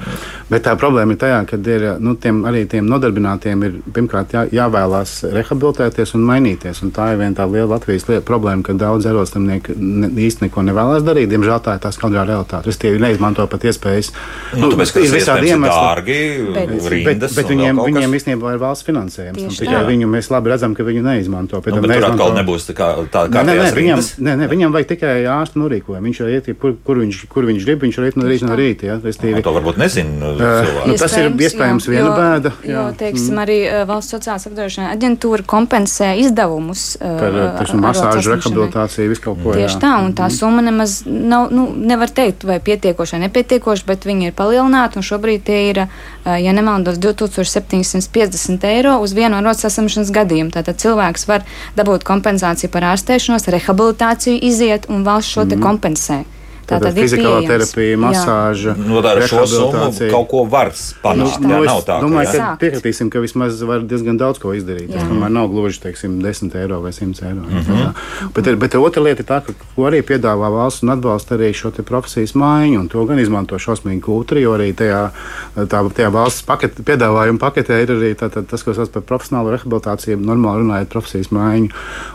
[0.49, 4.45] Bet tā problēma ir tajā, ka ir, nu, tiem, arī tiem nodarbinātiem ir pirmkārt jā,
[4.59, 6.83] jāvēlās rehabilitēties un mainīties.
[6.85, 10.63] Un tā ir viena tā liela Latvijas lieta, problēma, ka daudz aerostamnieki ne, īsti neko
[10.67, 11.31] nevēlas darīt.
[11.31, 12.71] Diemžēl tā ir tā skaidrā realitāte.
[12.71, 14.11] Es tie neizmanto pat iespējas.
[14.53, 16.17] Nu, nu, tāpēc, ir visādi iemesli.
[16.55, 19.59] Bet, bet, bet viņiem, viņiem īstenībā ir valsts finansējums.
[19.59, 21.61] Tikai viņu mēs labi redzam, ka viņu neizmanto.
[21.69, 24.73] Nu, bet tur atkal nebūs tā kā tā kā nē, nē, viņam, nē, nē, viņam
[24.75, 26.09] vajag tikai ārstu norīkojumu.
[26.09, 28.87] Viņš jau iet, kur, kur, viņš, kur viņš grib, viņš arī no rīta no rīta.
[28.89, 30.33] Ja, restīvi, to varbūt nezinu.
[30.35, 32.53] Uh, nu, tas ir iespējams viena bēda.
[32.67, 33.41] Jo, teiksim, mm.
[33.43, 33.57] arī
[33.89, 39.53] valsts sociālās apdrošināšanas aģentūra aģentūra kompensē izdevumus par teiksim, masāžu, rehabilitāciju, visu kaut ko.
[39.53, 39.81] Tieši jā.
[39.81, 44.29] tā, un tā summa nemaz nav, nu, nevar teikt, vai pietiekoši vai nepietiekoši, bet viņi
[44.29, 45.83] ir palielināti, un šobrīd tie ir,
[46.25, 50.53] ja nemaldos, 2750 eiro uz vienu arotas saslimšanas gadījumu.
[50.55, 51.45] Tātad cilvēks var
[51.77, 55.65] dabūt kompensāciju par ārstēšanos, rehabilitāciju, iziet, un valsts šo te mm.
[55.65, 56.23] kompensē.
[56.69, 58.75] Tā tad fizikālā terapija, masāža.
[58.77, 60.69] No nu, tā ar šo summu kaut ko var
[61.03, 61.41] panākt.
[61.41, 61.97] Nu, jā, nav tā.
[62.03, 64.91] Domāju, ka piekritīsim, ka vismaz var diezgan daudz ko izdarīt.
[64.93, 67.41] Tas tomēr nav gluži, teiksim, 10 eiro vai 100 eiro.
[67.47, 68.33] Mm -hmm.
[68.35, 71.71] bet, bet otra lieta ir tā, ka, ko arī piedāvā valsts un atbalsta arī šo
[71.71, 75.09] profesijas maiņu, un to gan izmanto šausmīgi kultūri, jo arī tajā,
[75.55, 79.55] tā, tajā valsts paket, piedāvājuma paketē ir arī tā, tā, tas, ko sauc par profesionālu
[79.55, 81.69] rehabilitāciju, normāli runājot profesijas maiņu.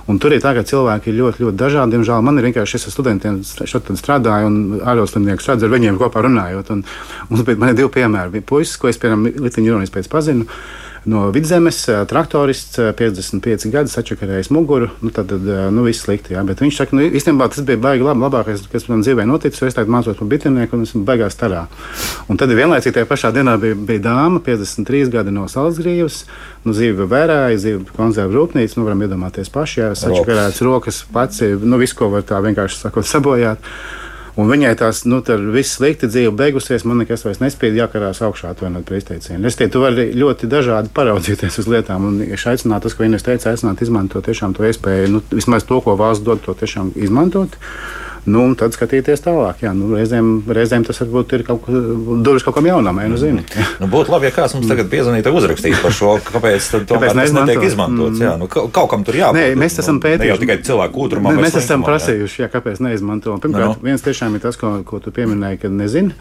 [0.06, 1.96] Un tur ir tā, ka cilvēki ir ļoti, ļoti dažādi.
[1.96, 3.84] Diemžēl man ir vienkārši šis studentiem šeit
[4.44, 6.72] strādāju un ārvalstniekus redzu ar viņiem kopā runājot.
[6.74, 6.84] Un,
[7.30, 8.44] mums bija divi piemēri.
[8.44, 10.46] Puisis, ko es piemēram Lietuvas Jūras pēc pazinu.
[11.04, 14.86] No vidzemes traktorists, 55 gadi, sačakarējis muguru.
[15.04, 16.32] Nu, tad, tad nu, viss slikti.
[16.32, 16.40] Jā.
[16.48, 19.60] Bet viņš saka, nu, īstenībā tas bija baigi labi, labākais, kas man dzīvē noticis.
[19.68, 21.66] Es tagad mācos par bitinieku un esmu beigās starā.
[22.32, 26.22] Un tad vienlaicīgi tajā pašā dienā bija, bija dāma, 53 gadi no Salzgrīvas.
[26.64, 28.78] Nu, zīve vērāja, zīve konservu rūpnīca.
[28.80, 33.04] Nu, varam iedomāties paši, ja sačakarēts rokas, pats, nu, visu, ko var tā vienkārši sakot,
[33.04, 33.60] sabojāt.
[34.34, 38.50] Un viņai tās, nu, tur viss slikti dzīve beigusies, man nekas vairs nespēja jākarās augšā,
[38.50, 39.46] atvainot par izteicienu.
[39.46, 43.22] Es teiktu, tu vari ļoti dažādi paraudzīties uz lietām, un es aicinātu, tas, ko Ines
[43.22, 47.54] teica, aicināt izmantot tiešām to iespēju, nu, vismaz to, ko valsts dod, to tiešām izmantot.
[48.24, 49.60] Nu, un tad skatīties tālāk.
[49.66, 53.42] Jā, nu, reizēm, reizēm tas varbūt ir kaut durvis kaut kam jaunam, ja nu zini.
[53.44, 53.74] Mm.
[53.82, 58.22] Nu, būtu labi, ja kāds mums tagad piezvanītu uzrakstītu par šo, kāpēc tas netiek izmantots.
[58.24, 59.40] Jā, nu, kaut kam tur jābūt.
[59.40, 60.24] Nē, mēs esam pētījuši.
[60.24, 61.34] Ne jau tikai cilvēku kūtrumā.
[61.36, 63.36] Mēs esam prasījuši, jā, kāpēc neizmanto.
[63.44, 63.84] Pirmkārt, no.
[63.84, 66.16] viens tiešām ir tas, ko, ko tu pieminēji, ka nezini.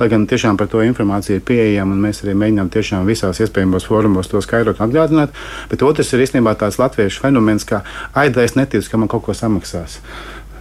[0.00, 3.86] Lai gan tiešām par to informāciju ir pieejama, un mēs arī mēģinām tiešām visās iespējamās
[3.86, 5.36] formos to skaidrot un atgādināt.
[5.70, 7.84] Bet otrs ir īstenībā tāds latviešu fenomens, ka
[8.18, 10.00] aidais netic, ka man kaut ko samaksās.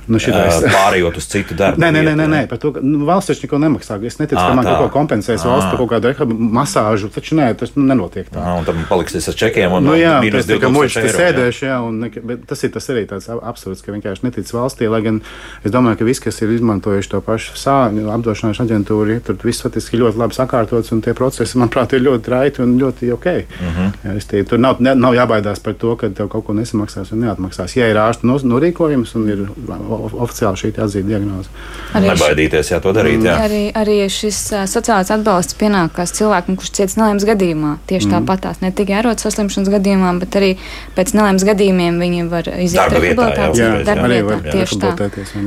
[0.08, 0.60] Nu, šitais...
[0.74, 1.80] Pārējot uz citu darbu.
[1.80, 3.98] Nē, nē, nē, nē, nē par to, nu, valsts taču neko nemaksā.
[4.04, 4.74] Es neticu, à, ka man tā.
[4.76, 7.10] kaut ko kompensēs valsts par kaut kādu rehabu masāžu.
[7.14, 8.42] Taču nē, tas nu, nenotiek tā.
[8.44, 11.14] À, un tad paliksies ar čekiem un nu, jā, mīnus 2000 muļķi eiro.
[11.20, 12.02] Sēdēšu, jā, un,
[12.32, 15.22] bet tas ir tas arī tāds absurds, ka vienkārši netic valstī, lai gan
[15.64, 20.02] es domāju, ka viss, kas ir izmantojuši to pašu sāņu apdrošināšanas aģentūru, tur viss faktiski
[20.02, 23.30] ļoti labi sakārtots un tie procesi, manuprāt, ir ļoti raiti un ļoti ok.
[23.62, 23.74] Mhm.
[23.80, 23.92] -huh.
[24.10, 27.24] jā, tie, tur nav, ne, nav jābaidās par to, ka tev kaut ko nesamaksās un
[27.26, 27.78] neatmaksās.
[27.78, 29.46] Ja ir ārsta norīkojums un ir
[29.94, 31.52] oficiāli šī atzīta diagnoze.
[31.94, 33.24] Arī Nebaidīties, jā, to darīt.
[33.26, 33.36] Jā.
[33.46, 34.40] Arī, arī šis
[34.72, 37.76] sociālais atbalsts pienākās cilvēkam, kurš ciets nelaimes gadījumā.
[37.90, 38.16] Tieši mm.
[38.16, 40.52] tāpatās ne tikai ērotas saslimšanas gadījumā, bet arī
[40.98, 43.70] pēc nelaimes gadījumiem viņi var iziet rehabilitāciju.
[43.88, 44.94] Darba vietā, tieši tā.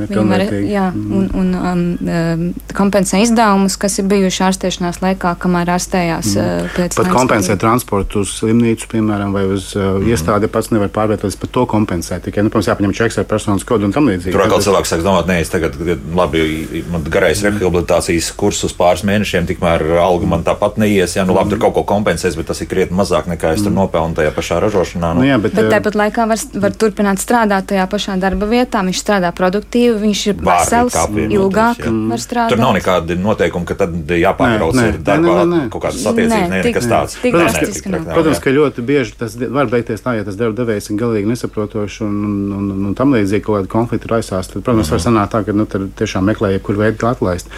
[0.07, 1.31] Viņi var, jā, mm.
[1.41, 6.71] un, un um, kompensē izdevumus, kas ir bijuši ārstēšanās laikā, kamēr ārstējās mm.
[6.77, 6.97] pēc.
[6.99, 7.63] Pat kompensē gadījuma.
[7.65, 10.07] transportu uz slimnīcu, piemēram, vai uz uh, mm.
[10.13, 12.21] iestādi pats nevar pārvietoties, pat to kompensē.
[12.23, 14.36] Tikai, nu, protams, jāpaņem čeks ar personas kodu un tam līdzīgi.
[14.37, 15.73] Tur atkal cilvēks sāks domāt, nē, es tagad,
[16.13, 16.41] labi,
[16.93, 21.15] man garais rehabilitācijas kurs uz pāris mēnešiem, tikmēr alga man tāpat neies.
[21.17, 23.71] Jā, nu labi, tur kaut ko kompensēs, bet tas ir krietni mazāk nekā es tur
[23.71, 23.79] mm.
[23.79, 25.15] nopelnu tajā pašā ražošanā.
[25.17, 25.23] Nu.
[25.23, 28.83] Nu, jā, bet, bet tāpat laikā var, var turpināt strādāt tajā pašā darba vietā.
[28.85, 32.53] Viņš strādā produktīvi, viņš ir vesels, ilgāk var strādāt.
[32.53, 35.63] Tur nav nekādi noteikumi, ka tad jāpārbrauc ar darbā nē, nē.
[35.73, 37.17] kaut kādas attiecības, nē, nekas tāds.
[37.25, 41.01] Protams, ka, protams, ka ļoti bieži tas var beigties tā, ja tas darba devējs ir
[41.01, 44.49] galīgi nesaprotošs un, un, un, un tam līdzīgi kaut kāda konflikta raisās.
[44.51, 47.49] Tad, protams, var sanākt tā, ka nu, tiešām meklē jebkuru veidu, kā atlaist.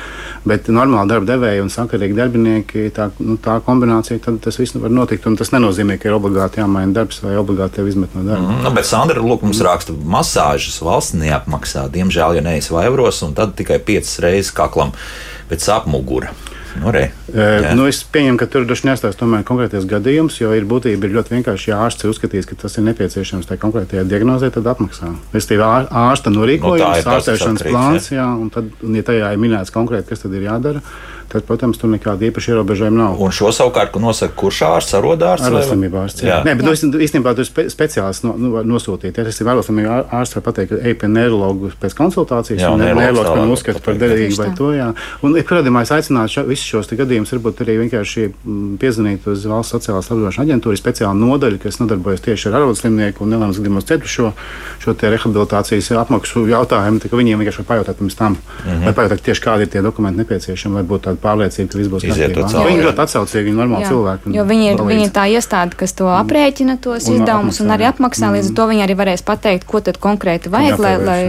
[0.48, 4.94] Bet normāli darba devēji un sakarīgi darbinieki, tā, nu, tā kombinācija, tad tas viss var
[4.94, 5.28] notikt.
[5.40, 8.46] Tas nenozīmē, ka ir obligāti jāmaina darbs vai obligāti tev izmet no darba.
[8.46, 11.88] Mm, nu, bet Sandra Lūk, mums raksta, masāžas valsts neapmaksā.
[11.94, 14.94] Diemžēl, ja neesi vaivros, un tad tikai piecas reizes kaklam
[15.50, 16.34] pēc apmugura.
[16.80, 17.74] Nu, re, jā.
[17.78, 21.72] nu, es pieņemu, ka tur droši tomēr konkrētais gadījums, jo ir būtība ir ļoti vienkārši.
[21.72, 25.14] Ja ārsts uzskatīs, ka tas ir nepieciešams tajā konkrētajā diagnozē, tad apmaksā.
[25.36, 25.66] Respektīvi,
[26.06, 30.26] ārsta norīkojums, nu, ārstēšanas plāns, jā, un tad, un, ja tajā ir minēts konkrēti, kas
[30.26, 30.84] tad ir jādara,
[31.30, 33.20] tad, protams, tur nekāda īpaša ierobežojuma nav.
[33.22, 35.46] Un šo savukārt nosaka kurš ārsts, arodārsts?
[35.46, 36.24] Ārstniecība ārsts.
[36.26, 36.40] Jā.
[36.40, 36.46] Jā.
[36.48, 36.90] Nē, bet jā.
[36.90, 39.20] Nu, īstenībā tur spe, speciālists no, nu, nosūtīt.
[39.20, 43.30] Ja tas ir ārstniecība ārsts, var pateikt, ej pie neirologu pēc konsultācijas, jā, un neirologs
[43.38, 44.72] man uzskata par derīgu vai to.
[44.74, 44.90] Jā.
[45.22, 49.44] Un, ja kādam es aicinātu šo, visus šos gadījumus, varbūt arī vienkārši mm, piezvanīt uz
[49.50, 54.12] valsts sociālās labdarības aģentūru, speciālu nodaļu, kas nodarbojas tieši ar arodslimnieku un nelēmas gadījumos ceļu
[54.14, 54.32] šo,
[54.84, 57.04] šo rehabilitācijas apmaksu jautājumu.
[57.20, 58.86] Viņiem vienkārši pajautāt pirms tam, mm -hmm.
[58.86, 62.08] vai pajautāt tieši kādi ir tie dokumenti nepieciešami, lai būtu tāda pārliecība, ka viss būs
[62.08, 62.66] kārtībā.
[62.70, 63.90] Viņi ļoti atsaucīgi, viņi ir normāli Jā.
[63.92, 64.36] cilvēki.
[64.38, 67.90] Jo viņi ir, viņi ir tā iestāde, kas to aprēķina, tos un izdevumus un arī
[67.90, 68.32] apmaksā.
[68.36, 71.22] Līdz ar to viņi arī varēs pateikt, ko tad konkrēti vajag, lai, lai,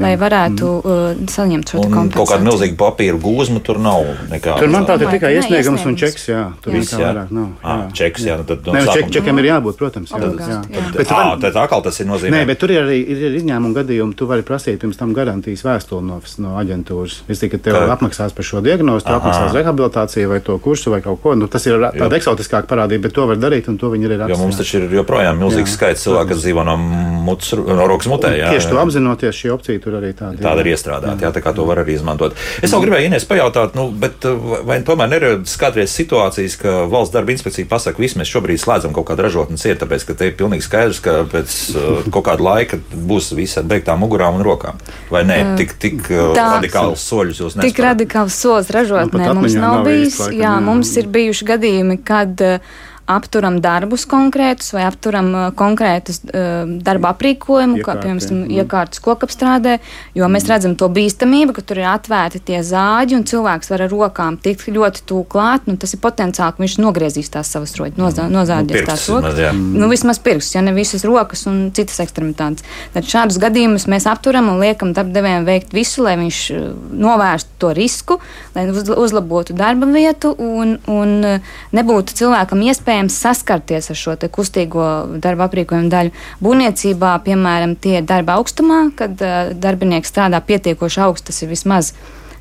[0.00, 1.22] lai varētu mm.
[1.22, 2.16] uh, saņemt šo kompensāciju.
[2.18, 4.04] Kaut kāda milzīga papīra gūzma tur nav.
[4.32, 6.28] Nekā, tur manuprāt, ir tikai iesniegums un čeks.
[6.28, 6.80] Jā, tur Jā.
[6.82, 7.48] nekā vairāk nav.
[7.64, 10.10] Ah, čeks, jā, nu tad no Nē, nu, ček, sākuma- čekiem ir jābūt, protams.
[10.10, 10.60] Jā, Obligāti, jā.
[10.78, 10.92] jā.
[10.96, 12.30] Bet Ah, vari- tad atkal tas ir nozīmē.
[12.36, 14.14] Nē, bet tur ir arī ir izņēmuma gadījumi.
[14.16, 17.20] Tu vari prasīt pirms tam garantijas vēstuli no, no aģentūras.
[17.28, 17.96] Es tikai tev Kā?
[17.96, 19.20] apmaksās par šo diagnozi, tu Aha.
[19.20, 21.34] apmaksās rehabilitāciju vai to kursu vai kaut ko.
[21.34, 24.26] Nu, tas ir tāda eksotiskāka parādība, bet to var darīt un to viņi arī Jo
[24.26, 24.38] raksta.
[24.42, 24.58] mums jā.
[24.64, 28.32] taču ir joprojām milzīgs Jā, skaits cilvēku, kas dzīvo no, muts, no rokas mutē.
[28.38, 28.82] Jā, Tieši to jā.
[28.86, 31.94] apzinoties, šī opcija tur arī tāda Tāda ir iestrādāta, jā, tā kā to var arī
[31.98, 32.32] izmantot.
[32.62, 35.27] Es vēl gribēju Inês pajautāt, nu, bet uh, vai tomēr ir
[35.60, 39.78] kādreiz situācijas, ka valsts darba inspekcija pasaka, viss mēs šobrīd slēdzam kaut kādu ražotnes ir,
[39.80, 43.66] tāpēc, ka te ir pilnīgi skaidrs, ka pēc uh, kaut kāda laika būs viss ar
[43.70, 44.80] beigtām mugurām un rokām.
[45.12, 45.38] Vai ne?
[45.60, 47.84] Tik, tik uh, tā- radikāls soļus jūs Tik nespējat.
[47.90, 50.18] radikāls solis ražotnē pat mums nav nav bijis.
[50.34, 50.54] jā.
[50.64, 57.12] mums ir bijuši gadījumi, kad uh, apturam darbus konkrētus vai apturam uh, konkrētus uh, darba
[57.14, 58.56] aprīkojumu, kā Iekārti, piemēram mm.
[58.62, 59.78] iekārtas kokapstrādē,
[60.18, 63.92] jo mēs redzam to bīstamību, ka tur ir atvērti tie zāģi un cilvēks var ar
[63.92, 65.66] rokām tikt ļoti tūlīt klāt.
[65.68, 69.34] Nu, tas ir potenciāli, ka viņš nogriezīs tās savas roķis, nozā, nozāģēs pirkstus tās rokas.
[69.34, 69.52] vismaz, jā.
[69.82, 72.66] Nu, vismaz pirkstus, ja ne visas rokas un citas ekstremitātes.
[72.94, 76.68] Tad šādus gadījumus mēs apturam un liekam darbdevējiem veikt visu, lai viņš uh,
[77.06, 78.18] novērstu to risku,
[78.54, 82.62] lai uz, uzlabotu darba vietu un, un uh, nebūtu cilvēkam
[82.98, 86.10] iespējams saskarties ar šo kustīgo darba aprīkojumu daļu.
[86.42, 91.92] Būvniecībā, piemēram, tie ir darba augstumā, kad uh, darbinieks strādā pietiekoši augsts, tas ir vismaz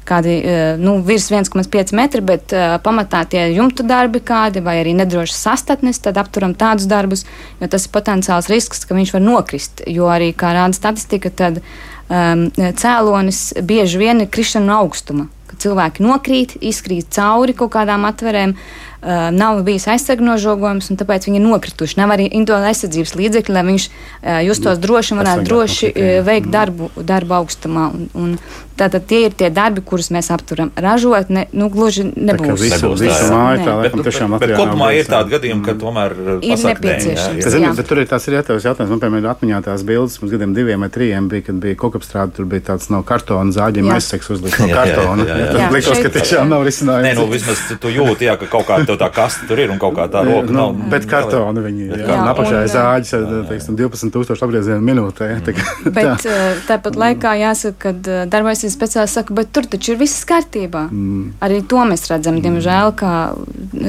[0.08, 0.40] kādi
[0.80, 6.00] nu, virs 1,5 metri, bet uh, pamatā tie jumtu darbi kādi vai arī nedrošas sastatnes,
[6.00, 7.26] tad apturam tādus darbus,
[7.60, 9.84] jo tas ir potenciāls risks, ka viņš var nokrist.
[9.86, 15.28] Jo arī, kā rāda statistika, tad um, cēlonis bieži vien ir krišana no augstuma.
[15.58, 18.87] Cilvēki nokrīt, izkrīt cauri kaut kādām atverēm, uh,
[19.32, 21.98] nav bijis aizsargnožogojums, un tāpēc viņi ir nokrituši.
[22.02, 26.14] Nav arī individuāla aizsardzības līdzekļi, lai viņš uh, justos droši un varētu droši no citiem.
[26.20, 27.86] uh, veikt darbu, darbu augstumā.
[27.94, 28.38] Un, un
[28.78, 30.72] tātad tie ir tie darbi, kurus mēs apturam.
[30.78, 32.62] Ražotne, nu, gluži Tā kā nebūs.
[32.62, 33.30] visu, Nebūs tā, jā.
[33.34, 33.76] māju tā.
[33.82, 35.14] Bet, bet, bet nav kopumā ir tā.
[35.18, 37.42] tādi gadījumi, ka tomēr uh, Ir nepieciešams.
[37.42, 37.72] jā, Bet, jā.
[37.80, 38.92] bet tur ir tās ir jātavs jautājums.
[38.94, 42.36] Man, piemēram, ir atmiņā tās bildes pirms gadiem diviem vai trim bija, kad bija kokapstrāde,
[42.38, 43.98] tur bija tāds no kartona zāģiem Jā.
[43.98, 45.26] aizseks uzlikts no kartona.
[45.58, 47.08] Tas likās, ka tiešām nav risinājums.
[47.10, 49.80] Nē, nu vismaz tu- jūti, jā, ka kaut kāda tev tā kasta tur ir un
[49.82, 50.76] kaut kā tā roka nu, nav.
[50.92, 52.04] bet kartona viņi ir.
[52.04, 55.30] Jā, apakšā un, ir zāģis ar teiksim, 12,000 apgriezienu minūtē.
[55.32, 59.94] ja, tā Bet uh, tāpat laikā jāsaka, ka darba aizsardzības speciālists saka, bet tur taču
[59.94, 60.88] ir viss kārtībā.
[60.92, 61.26] Mm.
[61.46, 63.14] Arī to mēs redzam, diemžēl, ka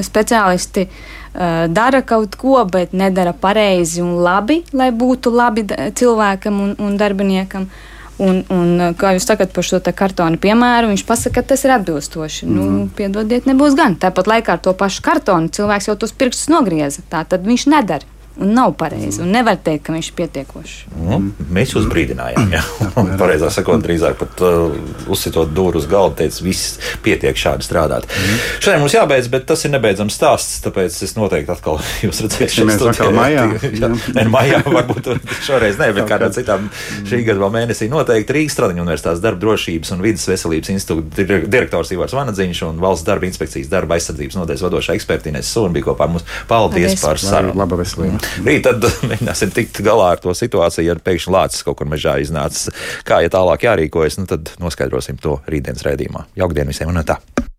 [0.05, 5.65] speciālisti uh, dara kaut ko, bet nedara pareizi un labi, lai būtu labi
[5.99, 7.69] cilvēkam un, un darbiniekam.
[8.19, 11.63] Un, un, uh, kā jūs sakat par šo te kartona piemēru, viņš pasaka, ka tas
[11.63, 12.45] ir atbilstoši.
[12.49, 12.55] Mm.
[12.59, 13.95] Nu, piedodiet, nebūs gan.
[13.99, 17.05] Tāpat laikā ar to pašu kartonu cilvēks jau tos pirkstus nogrieza.
[17.07, 18.18] Tā tad viņš nedara.
[18.39, 19.19] Un nav pareizi.
[19.23, 20.77] Un nevar teikt, ka viņš ir pietiekoši.
[21.09, 21.17] Nu,
[21.51, 22.61] mēs jūs brīdinājām, jā.
[23.19, 24.75] Pareizāk sakot, drīzāk pat uh,
[25.11, 28.07] uzsitot dūru uz galda, teica, viss pietiek šādi strādāt.
[28.07, 28.37] Mm.
[28.63, 32.45] Šodien mums jābeidz, bet tas ir nebeidzams stāsts, tāpēc es noteikti atkal jūs redzēšu.
[32.45, 33.45] Tiksimies atkal maijā.
[33.81, 35.11] Jā, Nē, nu, maijā varbūt
[35.45, 36.55] šoreiz ne, bet kādā citā
[37.09, 41.45] šī gada vēl mēnesī noteikti Rīgas Stradiņu universitātes darba drošības un vidas veselības institūta dir-
[41.51, 46.07] direktors Ivars Vanadziņš un valsts darba inspekcijas darba aizsardzības nodeļas vadošā ekspertīnes Sūna bija kopā
[46.07, 46.25] ar mums.
[46.49, 47.03] Paldies Paldies.
[47.05, 47.55] par sarunu!
[47.59, 48.19] Laba veselība.
[48.45, 52.71] Rīt tad mēģināsim tikt galā ar to situāciju, ja pēkšņi lācis kaut kur mežā iznācis.
[53.07, 56.27] Kā ja tālāk jārīkojas, nu tad noskaidrosim to rītdienas raidījumā.
[56.39, 57.19] Jaukdien visiem un tā!